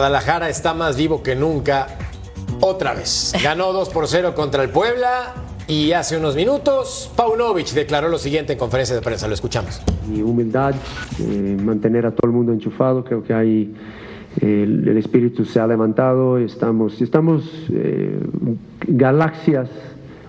[0.00, 1.86] Guadalajara está más vivo que nunca,
[2.62, 3.34] otra vez.
[3.44, 5.34] Ganó 2 por 0 contra el Puebla
[5.68, 9.28] y hace unos minutos Paunovic declaró lo siguiente en conferencia de prensa.
[9.28, 9.82] Lo escuchamos.
[10.10, 10.74] y humildad,
[11.18, 13.04] eh, mantener a todo el mundo enchufado.
[13.04, 13.74] Creo que hay
[14.40, 18.20] eh, el, el espíritu se ha levantado, estamos, estamos eh,
[18.86, 19.68] galaxias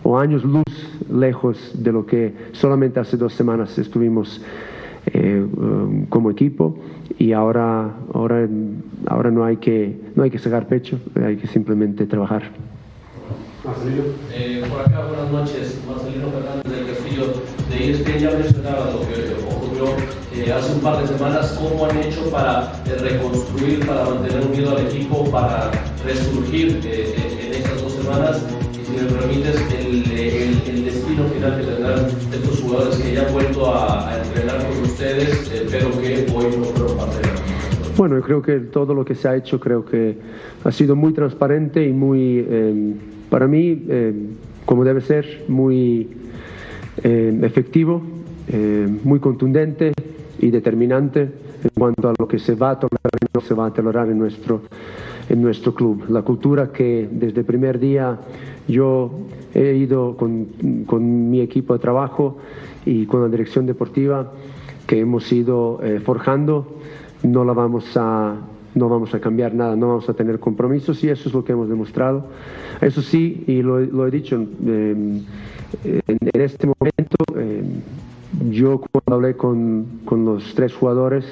[0.03, 0.65] o años luz
[1.09, 4.41] lejos de lo que solamente hace dos semanas estuvimos
[5.07, 6.77] eh, um, como equipo
[7.17, 8.47] y ahora, ahora,
[9.07, 12.43] ahora no, hay que, no hay que sacar pecho, hay que simplemente trabajar.
[14.33, 15.79] Eh, por acá, buenas noches.
[15.87, 17.25] Marcelino Fernández del Castillo
[17.69, 19.85] de ESPN ya mencionaba lo que ocurrió
[20.33, 21.59] eh, hace un par de semanas.
[21.61, 25.69] ¿Cómo han hecho para eh, reconstruir, para mantener unido al equipo, para
[26.03, 28.43] resurgir eh, en, en estas dos semanas?
[28.73, 33.27] Y si me permites, el, el- el destino final que tendrán estos jugadores que ya
[33.27, 37.23] han vuelto a, a entrenar con ustedes, eh, pero que hoy no fueron parte de
[37.23, 40.17] la Bueno, yo creo que todo lo que se ha hecho creo que
[40.63, 42.93] ha sido muy transparente y muy, eh,
[43.29, 44.13] para mí, eh,
[44.65, 46.09] como debe ser, muy
[47.03, 48.01] eh, efectivo,
[49.03, 49.93] muy contundente
[50.39, 53.67] y determinante en cuanto a lo que se va a tolerar y no se va
[53.67, 54.63] a tolerar en nuestro,
[55.29, 56.03] en nuestro club.
[56.09, 58.19] La cultura que desde el primer día
[58.71, 59.11] yo
[59.53, 62.37] he ido con, con mi equipo de trabajo
[62.85, 64.31] y con la dirección deportiva
[64.87, 66.77] que hemos ido eh, forjando,
[67.23, 68.35] no la vamos a
[68.73, 71.51] no vamos a cambiar nada, no vamos a tener compromisos y eso es lo que
[71.51, 72.27] hemos demostrado.
[72.79, 75.21] Eso sí, y lo, he dicho, eh,
[75.83, 77.63] en, este momento eh,
[78.49, 81.25] yo cuando hablé con, con los tres jugadores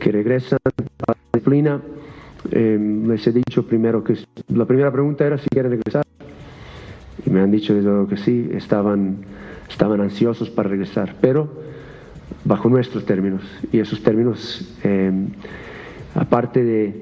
[0.00, 1.80] que regresan a la disciplina,
[2.50, 4.16] eh, les he dicho primero que
[4.48, 6.04] la primera pregunta era si quieren regresar
[7.24, 9.18] y me han dicho desde luego que sí, estaban,
[9.68, 11.48] estaban ansiosos para regresar, pero
[12.44, 13.42] bajo nuestros términos.
[13.72, 15.12] Y esos términos, eh,
[16.14, 16.94] aparte de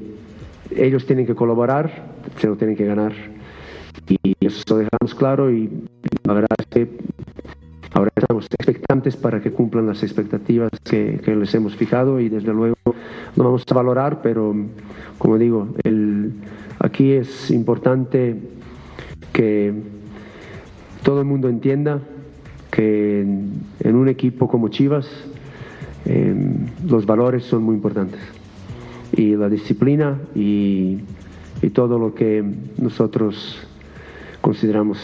[0.76, 2.06] ellos tienen que colaborar,
[2.38, 3.12] se lo tienen que ganar.
[4.08, 5.70] Y eso lo dejamos claro y
[6.24, 6.88] la verdad es que
[7.92, 12.52] ahora estamos expectantes para que cumplan las expectativas que, que les hemos fijado y desde
[12.52, 12.76] luego
[13.36, 14.54] lo vamos a valorar, pero
[15.18, 16.32] como digo, el,
[16.78, 18.36] aquí es importante
[19.32, 19.95] que
[21.06, 22.00] todo el mundo entienda
[22.68, 25.06] que en, en un equipo como Chivas
[26.04, 26.34] eh,
[26.84, 28.18] los valores son muy importantes
[29.12, 30.98] y la disciplina y,
[31.62, 32.44] y todo lo que
[32.78, 33.56] nosotros
[34.40, 34.98] consideramos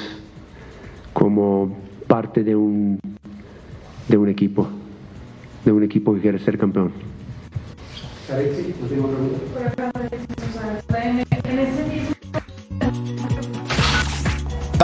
[1.13, 2.99] como parte de un,
[4.09, 4.67] de un equipo,
[5.65, 6.91] de un equipo que quiere ser campeón.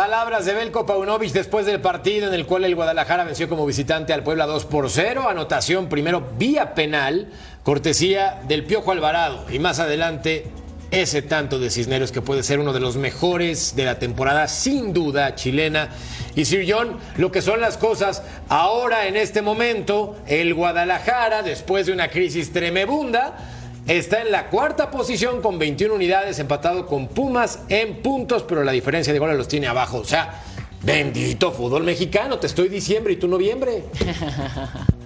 [0.08, 4.14] Palabras de Belko Paunovic después del partido en el cual el Guadalajara venció como visitante
[4.14, 5.28] al Puebla 2 por 0.
[5.28, 7.28] Anotación primero vía penal,
[7.62, 9.44] cortesía del Piojo Alvarado.
[9.50, 10.46] Y más adelante,
[10.90, 14.94] ese tanto de Cisneros que puede ser uno de los mejores de la temporada, sin
[14.94, 15.90] duda, chilena.
[16.34, 21.84] Y Sir John, lo que son las cosas ahora en este momento, el Guadalajara, después
[21.84, 23.36] de una crisis tremebunda,
[23.88, 28.72] Está en la cuarta posición con 21 unidades, empatado con Pumas en puntos, pero la
[28.72, 29.96] diferencia de goles los tiene abajo.
[30.00, 30.42] O sea,
[30.82, 33.84] bendito fútbol mexicano, te estoy diciembre y tú noviembre.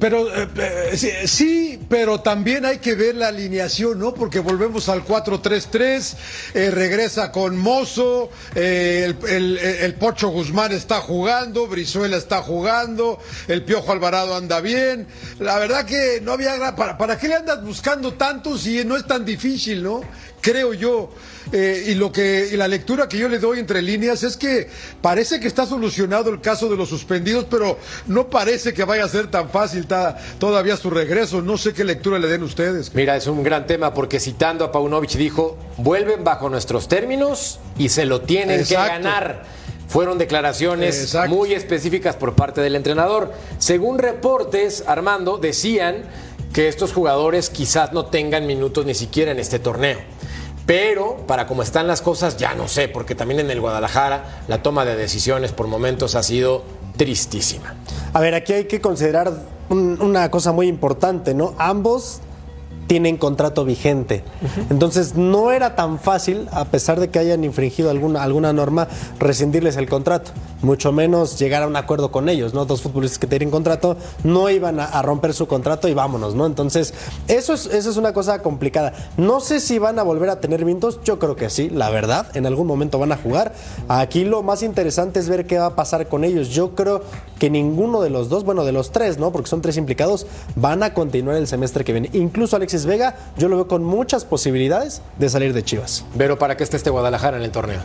[0.00, 4.14] Pero eh, eh, sí, pero también hay que ver la alineación, ¿no?
[4.14, 6.14] Porque volvemos al 4-3-3,
[6.54, 13.62] eh, regresa con Mozo, eh, el, el- Pocho Guzmán está jugando, Brizuela está jugando, el
[13.62, 15.06] Piojo Alvarado anda bien.
[15.38, 16.74] La verdad que no había...
[16.74, 20.00] ¿Para, para qué le andas buscando tanto si no es tan difícil, no?
[20.40, 21.10] Creo yo.
[21.52, 24.68] Eh, y lo que y la lectura que yo le doy entre líneas es que
[25.02, 27.76] parece que está solucionado el caso de los suspendidos, pero
[28.06, 31.42] no parece que vaya a ser tan fácil ta- todavía su regreso.
[31.42, 32.94] No sé qué lectura le den ustedes.
[32.94, 37.88] Mira, es un gran tema porque citando a Paunovic dijo, vuelven bajo nuestros términos y
[37.88, 38.84] se lo tienen Exacto.
[38.84, 39.42] que ganar.
[39.88, 41.34] Fueron declaraciones Exacto.
[41.34, 43.32] muy específicas por parte del entrenador.
[43.58, 46.04] Según reportes, Armando, decían
[46.52, 49.98] que estos jugadores quizás no tengan minutos ni siquiera en este torneo.
[50.70, 54.62] Pero para cómo están las cosas, ya no sé, porque también en el Guadalajara la
[54.62, 56.62] toma de decisiones por momentos ha sido
[56.96, 57.74] tristísima.
[58.12, 59.32] A ver, aquí hay que considerar
[59.68, 61.54] un- una cosa muy importante, ¿no?
[61.58, 62.20] Ambos
[62.90, 64.24] tienen contrato vigente.
[64.68, 68.88] Entonces no era tan fácil, a pesar de que hayan infringido alguna, alguna norma,
[69.20, 70.32] rescindirles el contrato.
[70.62, 72.64] Mucho menos llegar a un acuerdo con ellos, ¿no?
[72.64, 76.46] Dos futbolistas que tienen contrato no iban a, a romper su contrato y vámonos, ¿no?
[76.46, 76.92] Entonces,
[77.28, 78.92] eso es, eso es una cosa complicada.
[79.16, 82.26] No sé si van a volver a tener minutos, yo creo que sí, la verdad.
[82.34, 83.54] En algún momento van a jugar.
[83.86, 86.48] Aquí lo más interesante es ver qué va a pasar con ellos.
[86.48, 87.02] Yo creo
[87.38, 89.30] que ninguno de los dos, bueno, de los tres, ¿no?
[89.30, 90.26] Porque son tres implicados,
[90.56, 92.10] van a continuar el semestre que viene.
[92.14, 96.04] Incluso Alexis Vega, yo lo veo con muchas posibilidades de salir de Chivas.
[96.16, 97.80] Pero ¿para qué está este Guadalajara en el torneo?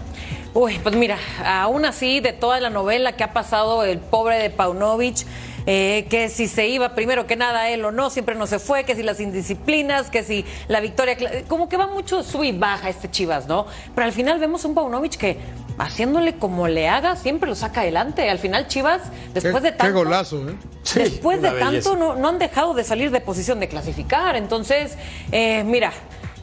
[0.53, 4.49] Uy, pues mira, aún así, de toda la novela que ha pasado el pobre de
[4.49, 5.25] Paunovic,
[5.65, 8.84] eh, que si se iba primero que nada él o no, siempre no se fue,
[8.84, 12.89] que si las indisciplinas, que si la victoria, como que va mucho sub y baja
[12.89, 13.65] este Chivas, ¿no?
[13.93, 15.38] Pero al final vemos a un Paunovic que
[15.78, 18.30] haciéndole como le haga, siempre lo saca adelante.
[18.30, 19.01] Al final Chivas,
[19.34, 19.99] después qué, de qué tanto...
[19.99, 20.56] golazo, ¿eh?
[20.95, 24.36] Después de tanto no, no han dejado de salir de posición de clasificar.
[24.36, 24.97] Entonces,
[25.32, 25.91] eh, mira,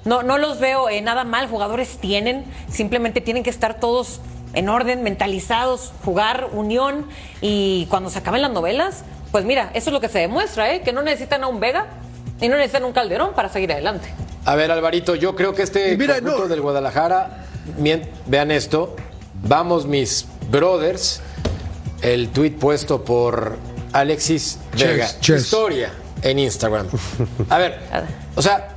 [0.05, 1.49] no, no los veo eh, nada mal.
[1.49, 4.21] Jugadores tienen, simplemente tienen que estar todos
[4.55, 7.07] en orden, mentalizados, jugar, unión.
[7.41, 10.83] Y cuando se acaben las novelas, pues mira, eso es lo que se demuestra, ¿eh?
[10.83, 11.87] que no necesitan a un Vega
[12.40, 14.09] y no necesitan un Calderón para seguir adelante.
[14.45, 17.47] A ver, Alvarito, yo creo que este mira, conjunto no- del Guadalajara,
[18.27, 18.95] vean esto,
[19.42, 21.21] vamos mis brothers,
[22.03, 23.57] el tuit puesto por
[23.92, 25.92] Alexis Vega, historia
[26.23, 26.88] en Instagram.
[27.49, 27.79] A ver,
[28.35, 28.77] o sea,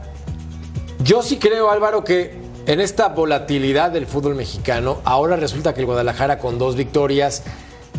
[1.00, 2.36] yo sí creo, Álvaro, que
[2.68, 7.44] en esta volatilidad del fútbol mexicano, ahora resulta que el Guadalajara con dos victorias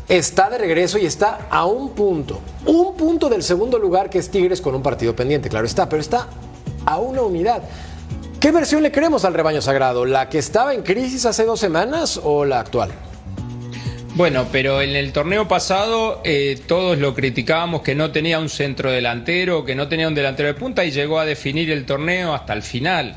[0.08, 4.30] está de regreso y está a un punto, un punto del segundo lugar que es
[4.30, 6.28] Tigres con un partido pendiente, claro está, pero está
[6.84, 7.62] a una unidad.
[8.40, 10.04] ¿Qué versión le creemos al rebaño sagrado?
[10.04, 12.90] ¿La que estaba en crisis hace dos semanas o la actual?
[14.14, 18.90] Bueno, pero en el torneo pasado eh, todos lo criticábamos que no tenía un centro
[18.90, 22.52] delantero, que no tenía un delantero de punta y llegó a definir el torneo hasta
[22.52, 23.16] el final.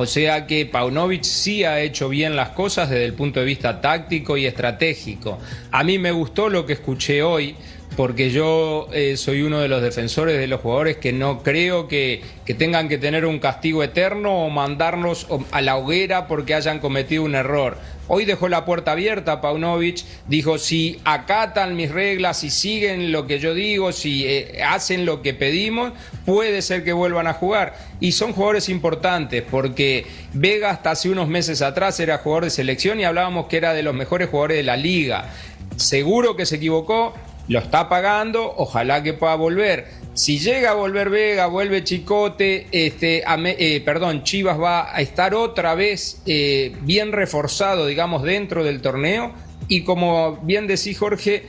[0.00, 3.80] O sea que Paunovic sí ha hecho bien las cosas desde el punto de vista
[3.80, 5.40] táctico y estratégico.
[5.72, 7.56] A mí me gustó lo que escuché hoy
[7.96, 12.22] porque yo eh, soy uno de los defensores de los jugadores que no creo que,
[12.44, 17.24] que tengan que tener un castigo eterno o mandarnos a la hoguera porque hayan cometido
[17.24, 17.76] un error.
[18.08, 23.38] Hoy dejó la puerta abierta Paunovic, dijo si acatan mis reglas, si siguen lo que
[23.38, 25.92] yo digo, si eh, hacen lo que pedimos,
[26.24, 27.76] puede ser que vuelvan a jugar.
[28.00, 32.98] Y son jugadores importantes porque Vega hasta hace unos meses atrás era jugador de selección
[32.98, 35.30] y hablábamos que era de los mejores jugadores de la liga.
[35.76, 37.14] Seguro que se equivocó,
[37.48, 39.86] lo está pagando, ojalá que pueda volver.
[40.18, 45.32] Si llega a volver Vega, vuelve Chicote, este, Ame- eh, perdón, Chivas va a estar
[45.32, 49.32] otra vez eh, bien reforzado, digamos, dentro del torneo.
[49.68, 51.46] Y como bien decís, Jorge,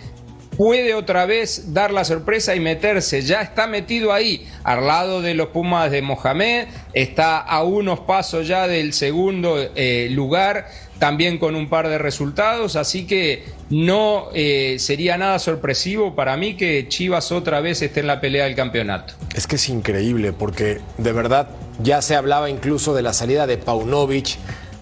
[0.60, 3.22] puede otra vez dar la sorpresa y meterse.
[3.22, 8.46] Ya está metido ahí, al lado de los Pumas de Mohamed, está a unos pasos
[8.46, 10.68] ya del segundo eh, lugar,
[11.00, 16.58] también con un par de resultados, así que no eh, sería nada sorpresivo para mí
[16.58, 19.14] que Chivas otra vez esté en la pelea del campeonato.
[19.34, 21.48] Es que es increíble porque de verdad
[21.82, 24.38] ya se hablaba incluso de la salida de Paunovic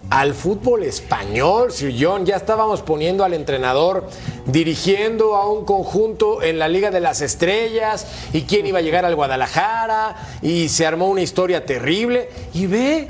[0.09, 2.25] al fútbol español, Sir John.
[2.25, 4.07] Ya estábamos poniendo al entrenador
[4.45, 9.05] dirigiendo a un conjunto en la Liga de las Estrellas y quién iba a llegar
[9.05, 12.29] al Guadalajara y se armó una historia terrible.
[12.53, 13.07] Y ve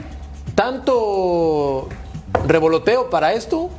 [0.56, 1.88] tanto
[2.48, 3.70] revoloteo para esto.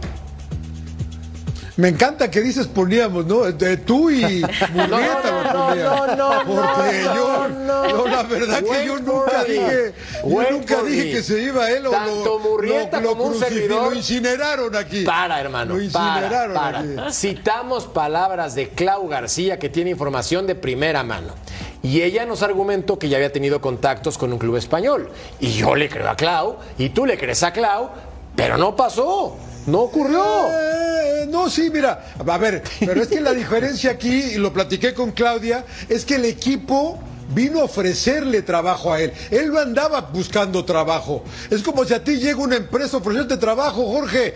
[1.78, 3.42] Me encanta que dices poníamos, ¿no?
[3.52, 5.86] De tú y Murrieta lo no, ponían.
[5.86, 7.86] no, no, Porque no, yo, no.
[7.88, 11.90] no, la verdad que yo nunca dije, yo nunca dije que se iba él o
[11.92, 13.90] Tanto lo, Murrieta lo, lo como un crucifi- servidor.
[13.90, 15.04] lo incineraron aquí.
[15.04, 15.76] Para, hermano.
[15.76, 16.78] Lo para, incineraron para.
[16.80, 17.12] aquí.
[17.14, 21.32] Citamos palabras de Clau García que tiene información de primera mano.
[21.80, 25.10] y ella nos argumentó que ya había tenido contactos con un club español.
[25.38, 27.90] Y yo le creo a Clau, y tú le crees a Clau,
[28.34, 29.36] pero no pasó,
[29.68, 30.24] no ocurrió.
[30.50, 34.94] Eh, no, sí, mira, a ver, pero es que la diferencia aquí, y lo platiqué
[34.94, 36.98] con Claudia, es que el equipo
[37.34, 39.12] vino a ofrecerle trabajo a él.
[39.30, 41.22] Él no andaba buscando trabajo.
[41.50, 44.34] Es como si a ti llega una empresa a ofrecerte trabajo, Jorge.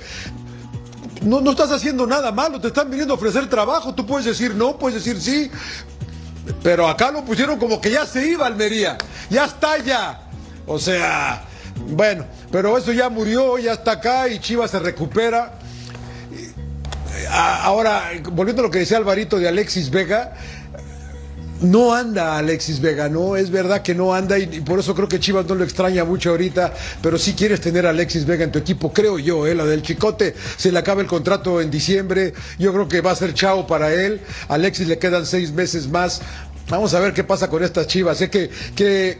[1.23, 3.95] No, no estás haciendo nada malo, te están viniendo a ofrecer trabajo.
[3.95, 5.51] Tú puedes decir no, puedes decir sí.
[6.63, 8.99] Pero acá lo pusieron como que ya se iba Almería.
[9.31, 10.29] Ya está ya.
[10.67, 11.45] O sea,
[11.89, 15.59] bueno, pero eso ya murió, ya está acá y Chivas se recupera.
[17.31, 20.35] Ahora, volviendo a lo que decía Alvarito de Alexis Vega,
[21.63, 25.21] no anda Alexis Vega, no, es verdad que no anda y, por eso creo que
[25.21, 28.59] Chivas no lo extraña mucho ahorita, pero sí quieres tener a Alexis Vega en tu
[28.59, 29.55] equipo, creo yo, ¿eh?
[29.55, 33.17] la del Chicote, se le acaba el contrato en diciembre, yo creo que va a
[33.17, 36.21] ser chao para él, a Alexis le quedan seis meses más,
[36.69, 39.19] vamos a ver qué pasa con estas Chivas, sé que, que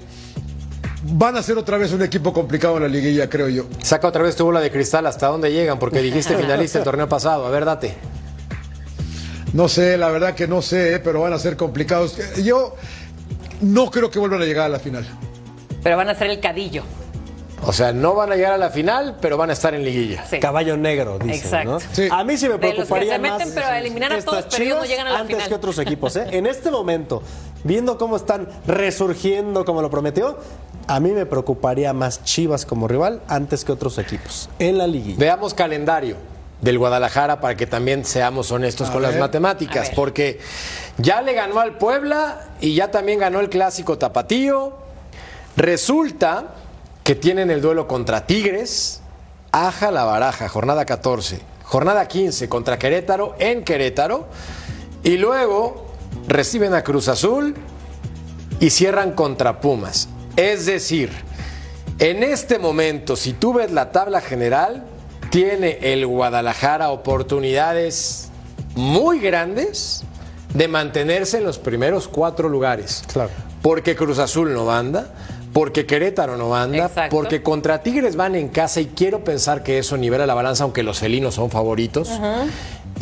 [1.03, 3.65] van a ser otra vez un equipo complicado en la liguilla, creo yo.
[3.83, 5.79] Saca otra vez tu bola de cristal, ¿hasta dónde llegan?
[5.79, 7.47] Porque dijiste finalista el torneo pasado.
[7.47, 7.95] A ver, date.
[9.53, 10.99] No sé, la verdad que no sé, ¿eh?
[10.99, 12.17] pero van a ser complicados.
[12.43, 12.75] Yo
[13.61, 15.07] no creo que vuelvan a llegar a la final.
[15.83, 16.83] Pero van a ser el cadillo.
[17.65, 20.27] O sea, no van a llegar a la final, pero van a estar en liguilla.
[20.27, 20.41] Sí.
[20.41, 21.79] Caballo negro, dicen, Exacto.
[22.09, 22.15] ¿no?
[22.15, 24.23] A mí sí me De los que preocuparía se meten, más pero a eliminar a
[24.23, 25.49] todos, pero ellos no Chivas llegan a la antes final.
[25.49, 26.27] que otros equipos, ¿eh?
[26.33, 27.23] En este momento,
[27.63, 30.39] viendo cómo están resurgiendo como lo prometió,
[30.87, 35.19] a mí me preocuparía más Chivas como rival antes que otros equipos en la liguilla.
[35.19, 36.17] Veamos calendario
[36.61, 40.41] del Guadalajara para que también seamos honestos A con las matemáticas, porque
[40.97, 44.73] ya le ganó al Puebla y ya también ganó el clásico Tapatío.
[45.57, 46.55] Resulta
[47.03, 49.01] que tienen el duelo contra Tigres,
[49.51, 54.29] Aja la Baraja, jornada 14, jornada 15 contra Querétaro en Querétaro
[55.03, 55.87] y luego
[56.29, 57.55] reciben a Cruz Azul
[58.61, 60.09] y cierran contra Pumas.
[60.37, 61.11] Es decir,
[61.99, 64.85] en este momento, si tú ves la tabla general,
[65.31, 68.31] tiene el Guadalajara oportunidades
[68.75, 70.05] muy grandes
[70.55, 73.03] de mantenerse en los primeros cuatro lugares.
[73.13, 73.31] Claro.
[73.63, 75.15] Porque Cruz Azul no anda,
[75.53, 77.15] porque Querétaro no anda, Exacto.
[77.17, 80.83] porque contra Tigres van en casa y quiero pensar que eso nivela la balanza, aunque
[80.83, 82.11] los felinos son favoritos.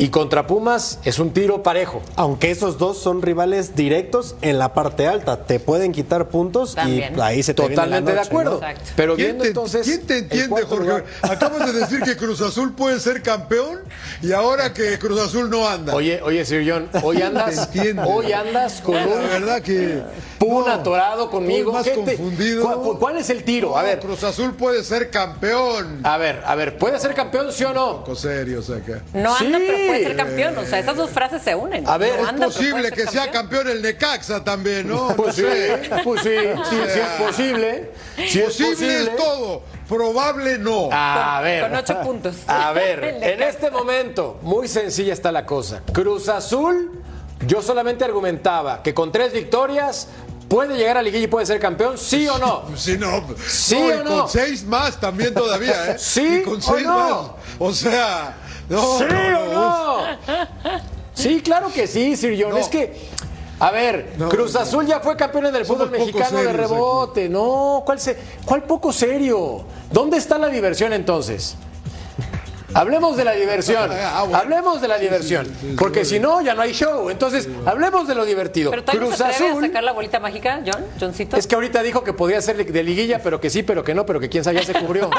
[0.01, 2.01] Y contra Pumas es un tiro parejo.
[2.15, 7.13] Aunque esos dos son rivales directos en la parte alta, te pueden quitar puntos También.
[7.15, 8.61] y ahí se te viene la Totalmente de noche, acuerdo.
[8.95, 9.85] Pero ¿Quién viendo te, entonces.
[9.85, 10.83] ¿Quién te entiende, Jorge?
[10.87, 13.81] lugar- Acabas de decir que Cruz Azul puede ser campeón
[14.23, 15.93] y ahora que Cruz Azul no anda.
[15.93, 17.69] Oye, oye, Sir John, hoy Te andas,
[18.07, 20.01] hoy andas con La un verdad que.
[20.39, 21.73] pun no, atorado conmigo.
[21.73, 22.63] más ¿Qué te- confundido.
[22.63, 23.77] ¿Cuál, cuál es el tiro?
[23.77, 25.99] A ver, Cruz Azul puede ser campeón.
[26.03, 27.99] a ver, a ver, ¿puede ser campeón, sí o no?
[27.99, 28.93] Poco serio, o sea que.
[29.13, 29.90] No anda, Sí.
[29.91, 30.57] Puede ser campeón.
[30.57, 31.87] O sea, esas dos frases se unen.
[31.87, 35.09] A ver, es Posible que sea campeón el Necaxa también, ¿no?
[35.15, 35.89] Pues sí, sé.
[36.03, 36.29] pues sí,
[36.69, 37.91] sí, sí es posible.
[38.27, 39.03] Sí es Posible posible.
[39.11, 40.89] es todo, probable no.
[40.91, 41.61] A Con- ver.
[41.63, 42.35] con ocho puntos.
[42.47, 45.81] A ver, en este momento, muy sencilla está la cosa.
[45.93, 47.01] Cruz Azul,
[47.47, 50.07] yo solamente argumentaba que con tres victorias
[50.47, 52.63] puede llegar a liguilla y puede ser campeón, ¿sí o no?
[52.75, 53.23] Sí, no.
[53.47, 54.19] ¿Sí no, o y no?
[54.21, 55.95] con seis más también todavía, ¿eh?
[55.97, 56.93] ¿Sí Y con o seis no?
[56.97, 57.31] más.
[57.57, 58.35] O sea,
[58.71, 58.97] no.
[58.97, 60.01] ¿Sí no, o no.
[61.13, 62.51] Sí, claro que sí, Sir John.
[62.51, 62.57] No.
[62.57, 62.95] Es que,
[63.59, 64.55] a ver, Cruz.
[64.55, 67.29] Azul ya fue campeón en el Somos fútbol mexicano de rebote.
[67.29, 69.63] No, ¿cuál, se, ¿cuál poco serio?
[69.91, 71.55] ¿Dónde está la diversión entonces?
[72.73, 73.89] Hablemos de la diversión.
[73.91, 74.37] Ah, bueno.
[74.37, 75.47] Hablemos de la diversión.
[75.77, 77.09] Porque si no, ya no hay show.
[77.09, 78.71] Entonces, hablemos de lo divertido.
[78.71, 79.63] Pero Cruz se atreve Azul.
[79.63, 81.37] a sacar la bolita mágica, John, Johncito.
[81.37, 84.05] Es que ahorita dijo que podía ser de- liguilla, pero que sí, pero que no,
[84.05, 85.09] pero que quién sabe, ya se cubrió.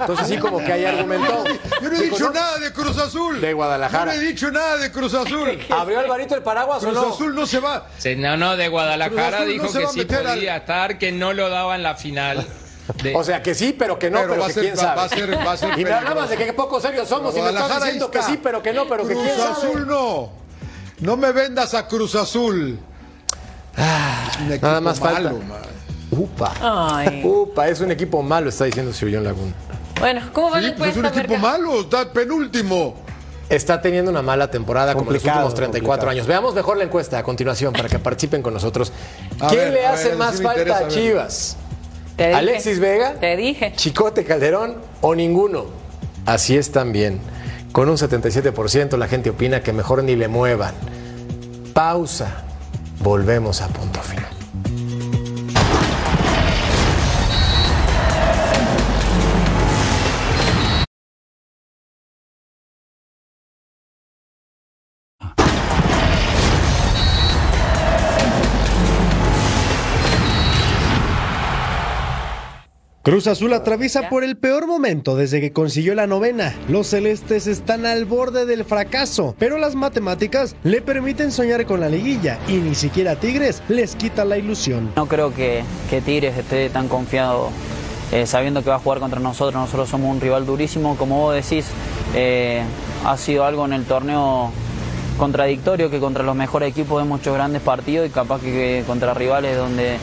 [0.00, 1.44] Entonces sí, como que ahí argumentó.
[1.82, 3.40] Yo no he dicho nada de Cruz Azul.
[3.40, 4.12] De Guadalajara.
[4.14, 5.58] Yo no he dicho nada de Cruz Azul.
[5.70, 7.12] ¿Abrió Alvarito el paraguas o Cruz no?
[7.14, 7.86] Azul no se va.
[8.16, 11.94] No, no, de Guadalajara dijo que sí podía estar, que no lo daba en la
[11.94, 12.46] final.
[13.02, 14.80] De- O sea, que sí, pero que no, Pero pero, va que ser- quién va-
[14.80, 14.96] sabe.
[14.96, 17.40] va a ser- va a ser y me hablabas de que poco serios somos y
[17.40, 19.50] me estás diciendo que sí, pero que no, pero que Cruz quién sabe.
[19.52, 20.30] Azul no.
[21.00, 22.78] No me vendas a Cruz Azul.
[23.76, 25.20] Es un equipo nada más falta.
[25.20, 25.60] malo, man.
[26.10, 26.52] Upa.
[26.60, 27.22] Ay.
[27.24, 29.52] Upa, es un equipo malo, está diciendo John Laguna.
[29.98, 32.94] Bueno, ¿cómo va Sí, la pues es un equipo malo, está penúltimo.
[33.48, 36.10] Está teniendo una mala temporada como en los Complicado, últimos 34 complicado.
[36.10, 36.26] años.
[36.26, 38.92] Veamos mejor la encuesta a continuación para que participen con nosotros.
[39.40, 40.88] A ¿Quién ver, le hace ver, más sí falta interesa a.
[40.88, 41.56] Chivas?
[42.16, 42.38] Te dije.
[42.38, 43.14] ¿Alexis Vega?
[43.14, 43.72] Te dije.
[43.76, 45.66] ¿Chicote Calderón o ninguno?
[46.24, 47.20] Así es también.
[47.72, 50.74] Con un 77% la gente opina que mejor ni le muevan.
[51.74, 52.42] Pausa.
[53.00, 54.25] Volvemos a punto final.
[73.06, 76.52] Cruz Azul atraviesa por el peor momento desde que consiguió la novena.
[76.66, 81.88] Los celestes están al borde del fracaso, pero las matemáticas le permiten soñar con la
[81.88, 84.90] liguilla y ni siquiera Tigres les quita la ilusión.
[84.96, 87.50] No creo que, que Tigres esté tan confiado
[88.10, 89.54] eh, sabiendo que va a jugar contra nosotros.
[89.54, 91.66] Nosotros somos un rival durísimo, como vos decís,
[92.16, 92.64] eh,
[93.04, 94.50] ha sido algo en el torneo
[95.16, 99.14] contradictorio que contra los mejores equipos hemos hecho grandes partidos y capaz que, que contra
[99.14, 99.96] rivales donde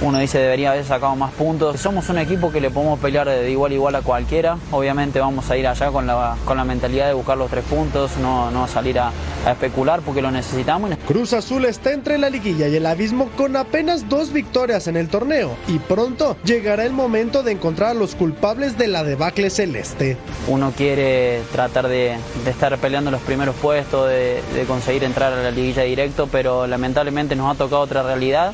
[0.00, 1.80] uno dice debería haber sacado más puntos.
[1.80, 4.56] Somos un equipo que le podemos pelear de igual a igual a cualquiera.
[4.70, 8.16] Obviamente vamos a ir allá con la, con la mentalidad de buscar los tres puntos,
[8.18, 9.10] no, no salir a,
[9.44, 10.90] a especular porque lo necesitamos.
[11.06, 15.08] Cruz Azul está entre la liguilla y el abismo con apenas dos victorias en el
[15.08, 20.16] torneo y pronto llegará el momento de encontrar a los culpables de la debacle celeste.
[20.46, 25.42] Uno quiere tratar de, de estar peleando los primeros puestos, de, de conseguir entrar a
[25.42, 28.52] la liguilla directo, pero lamentablemente nos ha tocado otra realidad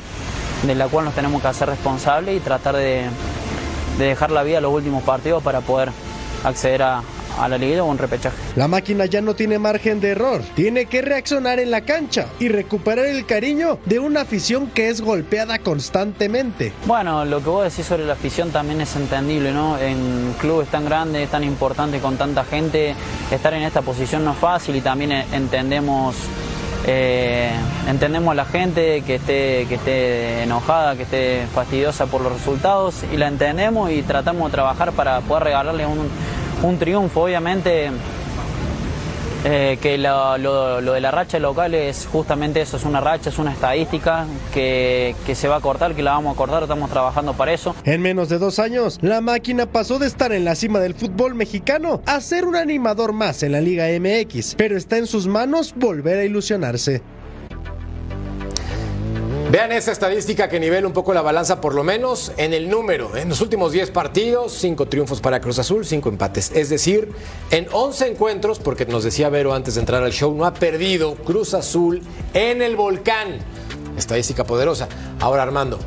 [0.63, 3.05] de la cual nos tenemos que hacer responsables y tratar de,
[3.97, 5.91] de dejar la vida a los últimos partidos para poder
[6.43, 7.01] acceder a,
[7.39, 8.37] a la liguilla o un repechaje.
[8.55, 12.47] La máquina ya no tiene margen de error, tiene que reaccionar en la cancha y
[12.49, 16.71] recuperar el cariño de una afición que es golpeada constantemente.
[16.85, 19.77] Bueno, lo que vos decís sobre la afición también es entendible, ¿no?
[19.77, 22.95] En clubes tan grandes, tan importantes, con tanta gente,
[23.31, 26.15] estar en esta posición no es fácil y también entendemos
[26.87, 27.51] eh,
[27.87, 33.03] entendemos a la gente que esté, que esté enojada, que esté fastidiosa por los resultados
[33.11, 36.09] y la entendemos y tratamos de trabajar para poder regalarle un,
[36.61, 37.23] un triunfo.
[37.23, 37.91] Obviamente
[39.45, 43.37] eh, que lo, lo, de la racha local es justamente eso, es una racha, es
[43.37, 47.33] una estadística que, que, se va a cortar, que la vamos a cortar, estamos trabajando
[47.33, 47.75] para eso.
[47.83, 51.35] En menos de dos años, la máquina pasó de estar en la cima del fútbol
[51.35, 55.75] mexicano a ser un animador más en la Liga MX, pero está en sus manos
[55.77, 57.03] volver a ilusionarse.
[59.55, 63.15] Vean esa estadística que nivela un poco la balanza, por lo menos en el número.
[63.15, 66.51] En los últimos 10 partidos, 5 triunfos para Cruz Azul, 5 empates.
[66.53, 67.13] Es decir,
[67.51, 71.15] en 11 encuentros, porque nos decía Vero antes de entrar al show, no ha perdido
[71.15, 72.01] Cruz Azul
[72.33, 73.37] en el volcán.
[73.97, 74.89] Estadística poderosa.
[75.21, 75.79] Ahora, Armando,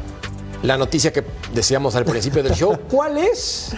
[0.63, 3.73] la noticia que decíamos al principio del show, ¿cuál es?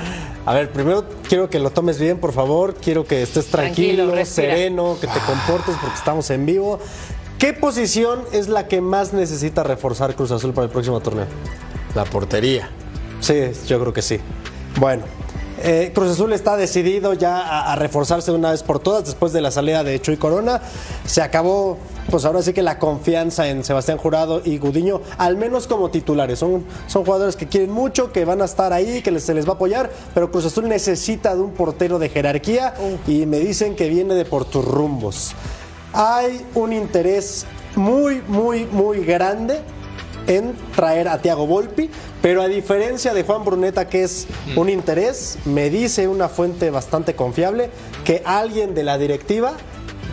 [0.47, 2.77] A ver, primero quiero que lo tomes bien, por favor.
[2.77, 6.79] Quiero que estés tranquilo, tranquilo sereno, que te comportes porque estamos en vivo.
[7.41, 11.25] ¿Qué posición es la que más necesita reforzar Cruz Azul para el próximo torneo?
[11.95, 12.69] La portería.
[13.21, 14.21] Sí, yo creo que sí.
[14.79, 15.05] Bueno,
[15.63, 19.41] eh, Cruz Azul está decidido ya a, a, reforzarse una vez por todas después de
[19.41, 20.61] la salida de Chuy Corona.
[21.07, 21.79] Se acabó,
[22.11, 26.41] pues ahora sí que la confianza en Sebastián Jurado y Gudiño, al menos como titulares.
[26.41, 29.47] Son, son jugadores que quieren mucho, que van a estar ahí, que les, se les
[29.47, 32.75] va a apoyar, pero Cruz Azul necesita de un portero de jerarquía
[33.07, 35.35] y me dicen que viene de por tus rumbos
[35.93, 39.61] hay un interés muy, muy, muy grande
[40.27, 41.91] en traer a Tiago Volpi,
[42.23, 47.15] pero a diferencia de Juan Bruneta, que es un interés, me dice una fuente bastante
[47.15, 47.71] confiable
[48.05, 49.55] que alguien de la directiva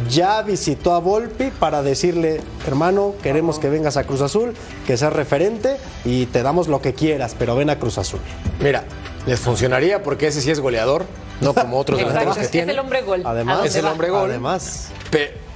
[0.09, 4.53] ya visitó a Volpi para decirle, hermano, queremos que vengas a Cruz Azul,
[4.85, 8.19] que seas referente y te damos lo que quieras, pero ven a Cruz Azul.
[8.59, 8.85] Mira,
[9.25, 11.05] les funcionaría porque ese sí es goleador,
[11.41, 12.71] no como otros delanteros que tiene.
[12.71, 13.23] Es el hombre gol.
[13.25, 14.29] Además, es el hombre gol.
[14.29, 14.89] Además.
[15.11, 15.46] Pe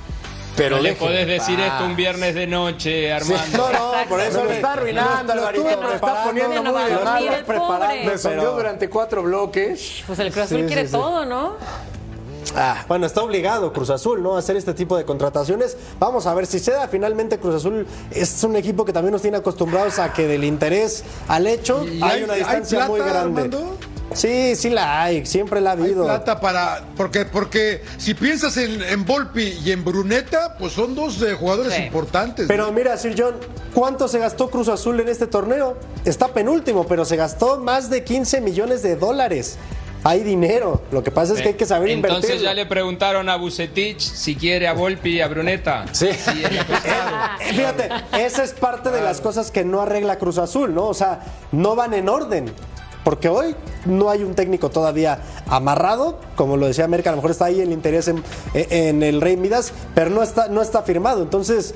[0.55, 3.45] pero no le podés decir esto un viernes de noche, Armando.
[3.45, 5.81] Sí, no, no, por eso lo está arruinando, Alvarito.
[5.81, 8.11] Me está poniendo muy mal preparando.
[8.11, 10.03] Me sonrió durante cuatro bloques.
[10.05, 11.55] Pues el Cruz Azul sí, quiere sí, todo, ¿no?
[12.55, 12.83] Ah.
[12.87, 14.35] Bueno, está obligado Cruz Azul, ¿no?
[14.35, 15.77] A hacer este tipo de contrataciones.
[15.99, 16.87] Vamos a ver si se da.
[16.87, 21.03] Finalmente Cruz Azul es un equipo que también nos tiene acostumbrados a que del interés
[21.27, 23.41] al hecho hay, hay, una distancia ¿hay plata, muy grande.
[23.41, 23.77] Armando?
[24.13, 26.03] Sí, sí la hay, siempre la ha habido.
[26.03, 26.83] Hay plata para.
[26.97, 31.73] Porque, porque si piensas en, en Volpi y en Bruneta, pues son dos eh, jugadores
[31.73, 31.83] sí.
[31.83, 32.47] importantes.
[32.47, 32.71] Pero ¿no?
[32.71, 33.35] mira, Sir John,
[33.73, 35.77] ¿cuánto se gastó Cruz Azul en este torneo?
[36.05, 39.57] Está penúltimo, pero se gastó más de 15 millones de dólares.
[40.03, 42.15] Hay dinero, lo que pasa es que hay que saber invertir.
[42.17, 45.85] Entonces ya le preguntaron a Bucetich si quiere a Volpi y a Bruneta.
[45.91, 46.09] Sí.
[46.11, 46.31] sí
[47.53, 50.87] Fíjate, esa es parte de las cosas que no arregla Cruz Azul, ¿no?
[50.87, 51.19] O sea,
[51.51, 52.51] no van en orden.
[53.03, 57.31] Porque hoy no hay un técnico todavía amarrado, como lo decía América, a lo mejor
[57.31, 58.23] está ahí el interés en,
[58.53, 61.23] en el Rey Midas, pero no está, no está firmado.
[61.23, 61.73] Entonces,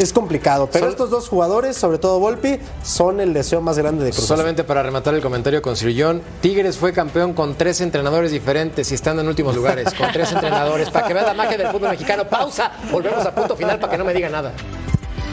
[0.00, 0.68] es complicado.
[0.72, 4.24] Pero Sol estos dos jugadores, sobre todo Volpi, son el deseo más grande de Cruz.
[4.24, 8.94] Solamente para rematar el comentario con Sirillón, Tigres fue campeón con tres entrenadores diferentes y
[8.94, 10.90] estando en últimos lugares, con tres entrenadores.
[10.90, 12.26] Para que vean la magia del fútbol mexicano.
[12.28, 12.72] Pausa.
[12.90, 14.52] Volvemos a punto final para que no me diga nada.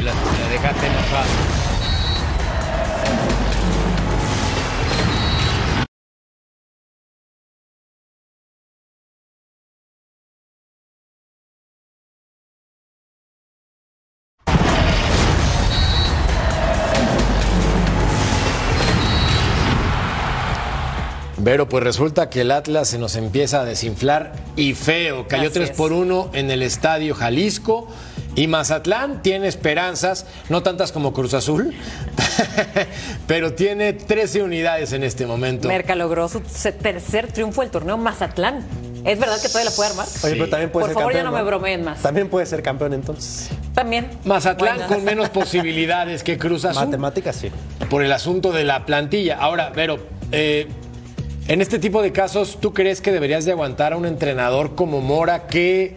[0.03, 1.56] La, la dejaste enojada.
[21.47, 25.29] Vero, pues resulta que el Atlas se nos empieza a desinflar y feo.
[25.29, 25.77] Cayó Así 3 es.
[25.77, 27.87] por 1 en el Estadio Jalisco.
[28.35, 31.73] Y Mazatlán tiene esperanzas, no tantas como Cruz Azul,
[33.27, 35.69] pero tiene 13 unidades en este momento.
[35.69, 36.41] Merca logró su
[36.81, 38.65] tercer triunfo del torneo Mazatlán.
[39.05, 40.07] ¿Es verdad que todavía la puede armar?
[40.25, 42.01] Oye, pero también puede Por ser favor, ya no me bromeen más.
[42.01, 43.49] También puede ser campeón entonces.
[43.73, 44.09] También.
[44.25, 44.93] Mazatlán Bueno.
[44.93, 46.87] con menos posibilidades que Cruz Azul.
[46.87, 47.49] Matemáticas sí.
[47.89, 49.37] por el asunto de la plantilla.
[49.37, 49.97] Ahora, Vero,
[50.33, 50.67] eh,
[51.47, 54.99] en este tipo de casos, ¿tú crees que deberías de aguantar a un entrenador como
[54.99, 55.95] Mora que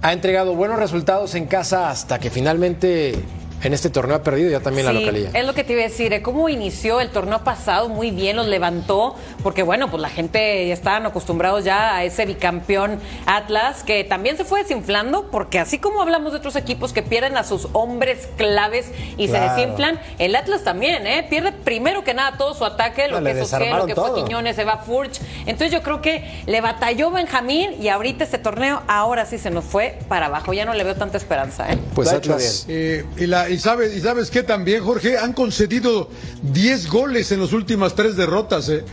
[0.00, 3.14] ha entregado buenos resultados en casa hasta que finalmente
[3.62, 5.30] en este torneo ha perdido ya también la Sí, localía?
[5.34, 6.22] Es lo que te iba a decir, ¿eh?
[6.22, 10.74] cómo inició el torneo pasado, muy bien, los levantó, porque bueno, pues la gente ya
[10.74, 16.02] estaban acostumbrados ya a ese bicampeón Atlas, que también se fue desinflando, porque así como
[16.02, 19.54] hablamos de otros equipos que pierden a sus hombres claves y Claro.
[19.54, 21.26] se desinflan, el Atlas también, ¿eh?
[21.28, 23.94] Pierde primero que nada todo su ataque, lo No, le que es Ossiel, lo que
[23.94, 24.08] todo.
[24.14, 25.20] fue Quiñones, se va Furch.
[25.46, 29.64] Entonces yo creo que le batalló Benjamín y ahorita este torneo, ahora sí se nos
[29.64, 31.78] fue para abajo, ya no le veo tanta esperanza, ¿eh?
[31.94, 32.66] Pues Atlas.
[32.68, 36.08] Eh, y, la- y sabes, y sabes qué también, Jorge, han concedido
[36.42, 38.68] 10 goles en las últimas tres derrotas.
[38.68, 38.84] eh.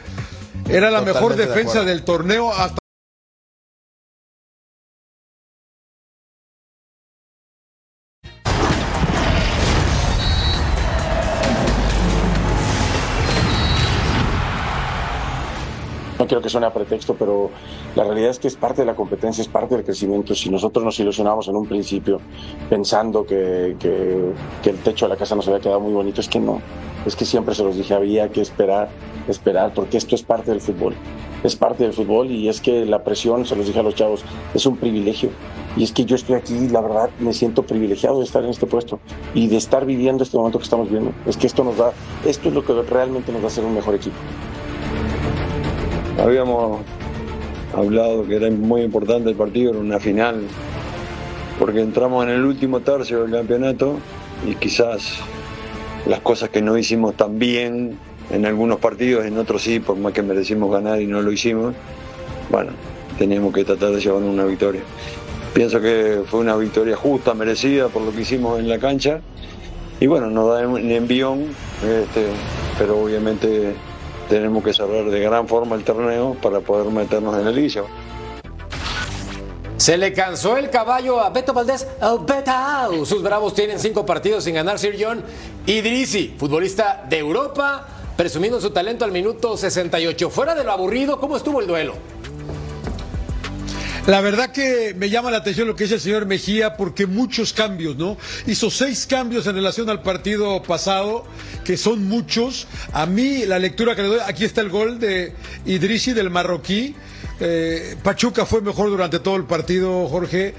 [0.70, 2.78] Era la mejor Totalmente defensa del torneo hasta
[16.30, 17.49] quiero que suene a pretexto, pero
[17.95, 20.34] la realidad es que es parte de la competencia, es parte del crecimiento.
[20.34, 22.21] Si nosotros nos ilusionamos en un principio
[22.69, 26.39] pensando que, que- el techo de la casa nos había quedado muy bonito, es que
[26.39, 26.61] no.
[27.05, 28.89] Es que siempre se los dije, había que esperar,
[29.27, 30.93] esperar, porque esto es parte del fútbol.
[31.43, 34.23] Es parte del fútbol y es que la presión, se los dije a los chavos,
[34.53, 35.30] es un privilegio.
[35.77, 38.65] Y es que yo estoy aquí, la verdad, me siento privilegiado de estar en este
[38.67, 38.99] puesto
[39.34, 41.13] y de estar viviendo este momento que estamos viviendo.
[41.25, 41.93] Es que esto nos da,
[42.25, 44.17] esto es lo que realmente nos va a hacer un mejor equipo.
[46.22, 46.82] Habíamos
[47.74, 50.41] hablado que era muy importante el partido, era una final,
[51.57, 53.97] porque entramos en el último tercio del campeonato
[54.45, 55.20] y quizás
[56.05, 57.97] las cosas que no hicimos tan bien
[58.32, 61.74] en algunos partidos, en otros sí, por más que merecimos ganar y no lo hicimos,
[62.49, 62.72] bueno,
[63.17, 64.82] teníamos que tratar de llevarnos una victoria.
[65.53, 69.22] Pienso que fue una victoria justa, merecida por lo que hicimos en la cancha
[70.01, 71.45] y bueno, nos da un envión,
[71.82, 72.28] este,
[72.78, 73.74] pero obviamente
[74.30, 77.84] tenemos que cerrar de gran forma el torneo para poder meternos en el liguilla.
[79.77, 81.88] Se le cansó el caballo a Beto Valdés.
[82.01, 83.05] Oh, Beto.
[83.05, 85.23] Sus bravos tienen cinco partidos sin ganar Sir John
[85.65, 90.30] Idrisi, futbolista de Europa, presumiendo su talento al minuto 68.
[90.30, 91.95] Fuera de lo aburrido, ¿cómo estuvo el duelo?
[94.10, 97.53] La verdad que me llama la atención lo que dice el señor Mejía porque muchos
[97.53, 98.18] cambios, ¿no?
[98.47, 101.26] Hizo seis cambios en relación al partido pasado,
[101.64, 102.66] que son muchos.
[102.91, 105.36] A mí la lectura que le doy, aquí está el gol de
[105.68, 106.95] Idrisi del marroquí.
[107.39, 110.55] Eh, Pachuca fue mejor durante todo el partido, Jorge.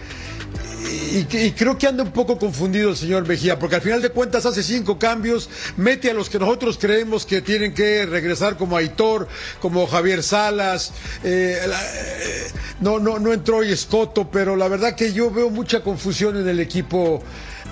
[0.83, 4.47] Y, creo que anda un poco confundido el señor Mejía, porque al final de cuentas
[4.47, 9.28] hace cinco cambios, mete a los que nosotros creemos que tienen que regresar, como Aitor,
[9.61, 12.49] como Javier Salas, eh, eh,
[12.81, 16.49] no, no, no entró hoy Escoto, pero la verdad que yo veo mucha confusión en
[16.49, 17.22] el equipo,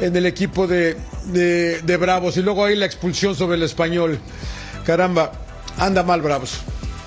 [0.00, 0.96] en el equipo de,
[1.26, 4.18] de- de Bravos, y luego ahí la expulsión sobre el español.
[4.84, 5.32] Caramba,
[5.78, 6.58] anda mal Bravos.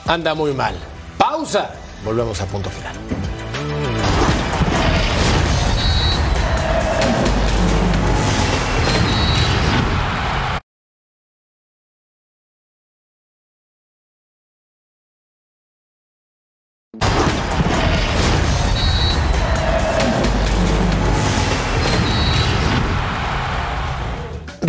[0.07, 0.75] Anda muy mal.
[1.17, 1.71] Pausa.
[2.03, 2.95] Volvemos a punto final.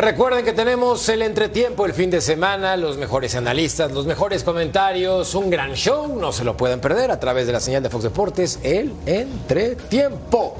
[0.02, 5.32] Recuerden que tenemos el entretiempo el fin de semana, los mejores analistas, los mejores comentarios,
[5.36, 8.02] un gran show, no se lo pueden perder a través de la señal de Fox
[8.02, 10.56] Deportes, el entretiempo.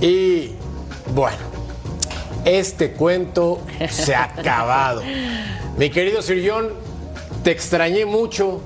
[0.00, 0.50] Y
[1.14, 1.36] bueno,
[2.44, 5.02] este cuento se ha acabado.
[5.78, 6.70] Mi querido Sir John,
[7.44, 8.62] te extrañé mucho.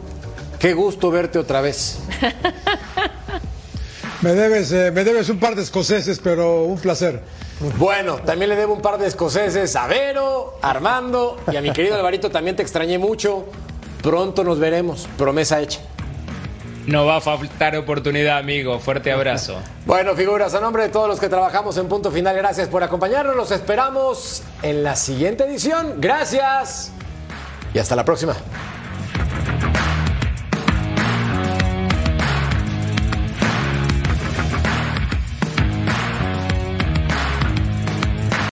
[0.59, 1.99] Qué gusto verte otra vez.
[4.23, 7.23] Me debes, eh, me debes un par de escoceses, pero un placer.
[7.79, 11.73] Bueno, también le debo un par de escoceses a Vero, a Armando y a mi
[11.73, 13.45] querido Alvarito también te extrañé mucho.
[14.03, 15.81] Pronto nos veremos, promesa hecha.
[16.87, 18.79] No va a faltar oportunidad, amigo.
[18.79, 19.57] Fuerte abrazo.
[19.87, 23.35] Bueno, figuras, a nombre de todos los que trabajamos en Punto Final, gracias por acompañarnos.
[23.35, 25.97] Los esperamos en la siguiente edición.
[25.99, 26.93] Gracias
[27.75, 28.37] y hasta la próxima.